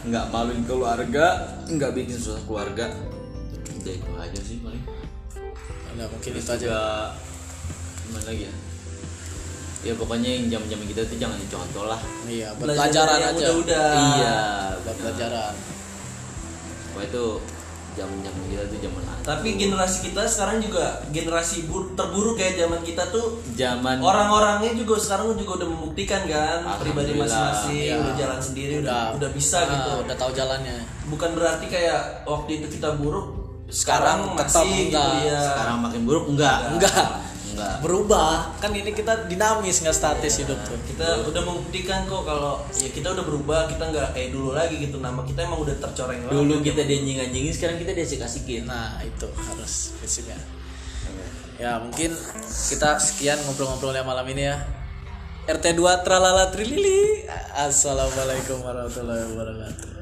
Nggak 0.07 0.25
maluin 0.31 0.62
keluarga, 0.62 1.27
nggak 1.66 1.90
bikin 1.95 2.14
susah 2.14 2.42
keluarga. 2.47 2.87
Udah 3.83 3.95
itu 3.95 4.11
aja 4.14 4.40
sih 4.40 4.57
paling. 4.62 4.83
Udah 5.99 6.07
mungkin 6.11 6.31
itu 6.35 6.51
aja. 6.51 6.75
Gimana 8.07 8.25
lagi 8.31 8.42
ya? 8.47 8.55
Ya 9.87 9.92
pokoknya 9.95 10.31
yang 10.31 10.47
jam-jam 10.51 10.81
kita 10.83 11.07
tuh 11.07 11.19
jangan 11.19 11.38
dicontoh 11.38 11.87
lah. 11.87 12.01
Iya, 12.27 12.55
buat 12.59 12.75
pelajaran 12.75 13.19
aja. 13.23 13.31
udah-udah. 13.35 13.90
Iya, 14.19 14.38
Buat 14.83 14.97
pelajaran. 14.99 15.55
Pokoknya 16.90 17.09
itu 17.11 17.27
jam-jam 17.96 18.35
kita 18.46 18.62
tuh 18.68 18.78
zaman 18.78 19.02
tapi 19.26 19.48
generasi 19.56 19.98
kita 20.06 20.22
sekarang 20.22 20.62
juga 20.62 21.02
generasi 21.11 21.66
bur- 21.66 21.96
terburuk 21.96 22.37
kayak 22.37 22.61
zaman 22.61 22.80
kita 22.80 23.02
tuh 23.11 23.40
zaman 23.56 23.98
orang-orangnya 23.98 24.76
juga 24.76 25.00
sekarang 25.00 25.35
juga 25.35 25.64
udah 25.64 25.68
membuktikan 25.72 26.22
kan 26.28 26.59
pribadi 26.78 27.16
masing-masing 27.16 27.90
iya. 27.90 27.98
udah 27.98 28.14
jalan 28.14 28.40
sendiri 28.40 28.72
udah 28.85 29.16
udah 29.16 29.30
bisa 29.32 29.59
ah, 29.59 29.66
gitu 29.66 29.90
Udah 30.06 30.16
tahu 30.16 30.30
jalannya. 30.30 30.78
bukan 31.09 31.30
berarti 31.35 31.66
kayak 31.66 32.22
waktu 32.22 32.62
itu 32.62 32.78
kita 32.78 32.94
buruk 32.94 33.26
Sekarang 33.66 34.30
sekarang, 34.30 34.38
tetap 34.38 34.62
masih 34.62 34.78
gitu 34.78 34.94
enggak. 34.94 35.26
ya 35.26 35.40
sekarang 35.42 35.76
makin 35.82 36.00
buruk 36.06 36.24
enggak? 36.30 36.59
Enggak. 36.70 36.94
Enggak. 36.94 37.26
Berubah. 37.81 38.61
Kan 38.61 38.77
ini 38.77 38.92
kita 38.92 39.27
dinamis 39.27 39.81
nggak 39.81 39.97
statis 39.97 40.45
hidup 40.45 40.61
tuh. 40.69 40.77
kita 40.85 41.25
udah 41.27 41.42
membuktikan 41.42 42.05
kok 42.05 42.23
kalau 42.29 42.61
ya 42.77 42.88
kita 42.92 43.16
udah 43.16 43.25
berubah 43.25 43.61
kita 43.73 43.85
nggak 43.88 44.09
kayak 44.12 44.31
dulu 44.31 44.53
lagi 44.53 44.77
gitu 44.79 45.01
nama 45.01 45.25
kita 45.25 45.49
emang 45.49 45.64
udah 45.64 45.77
tercoreng. 45.81 46.29
Dulu 46.29 46.61
kita 46.61 46.85
dianjing-anjingin, 46.85 47.53
sekarang 47.53 47.77
kita 47.81 47.92
diasik-asikin. 47.97 48.69
Nah, 48.69 49.01
itu 49.01 49.27
harus 49.33 49.97
prinsipnya. 49.99 50.38
Ya, 51.57 51.81
mungkin 51.81 52.12
kita 52.45 53.01
sekian 53.01 53.40
ngobrol-ngobrolnya 53.49 54.05
malam 54.05 54.29
ini 54.29 54.53
ya. 54.53 54.61
RT2 55.49 56.05
tralala 56.05 56.53
trilili. 56.53 57.25
Assalamualaikum 57.57 58.61
warahmatullahi 58.61 59.25
wabarakatuh. 59.33 59.95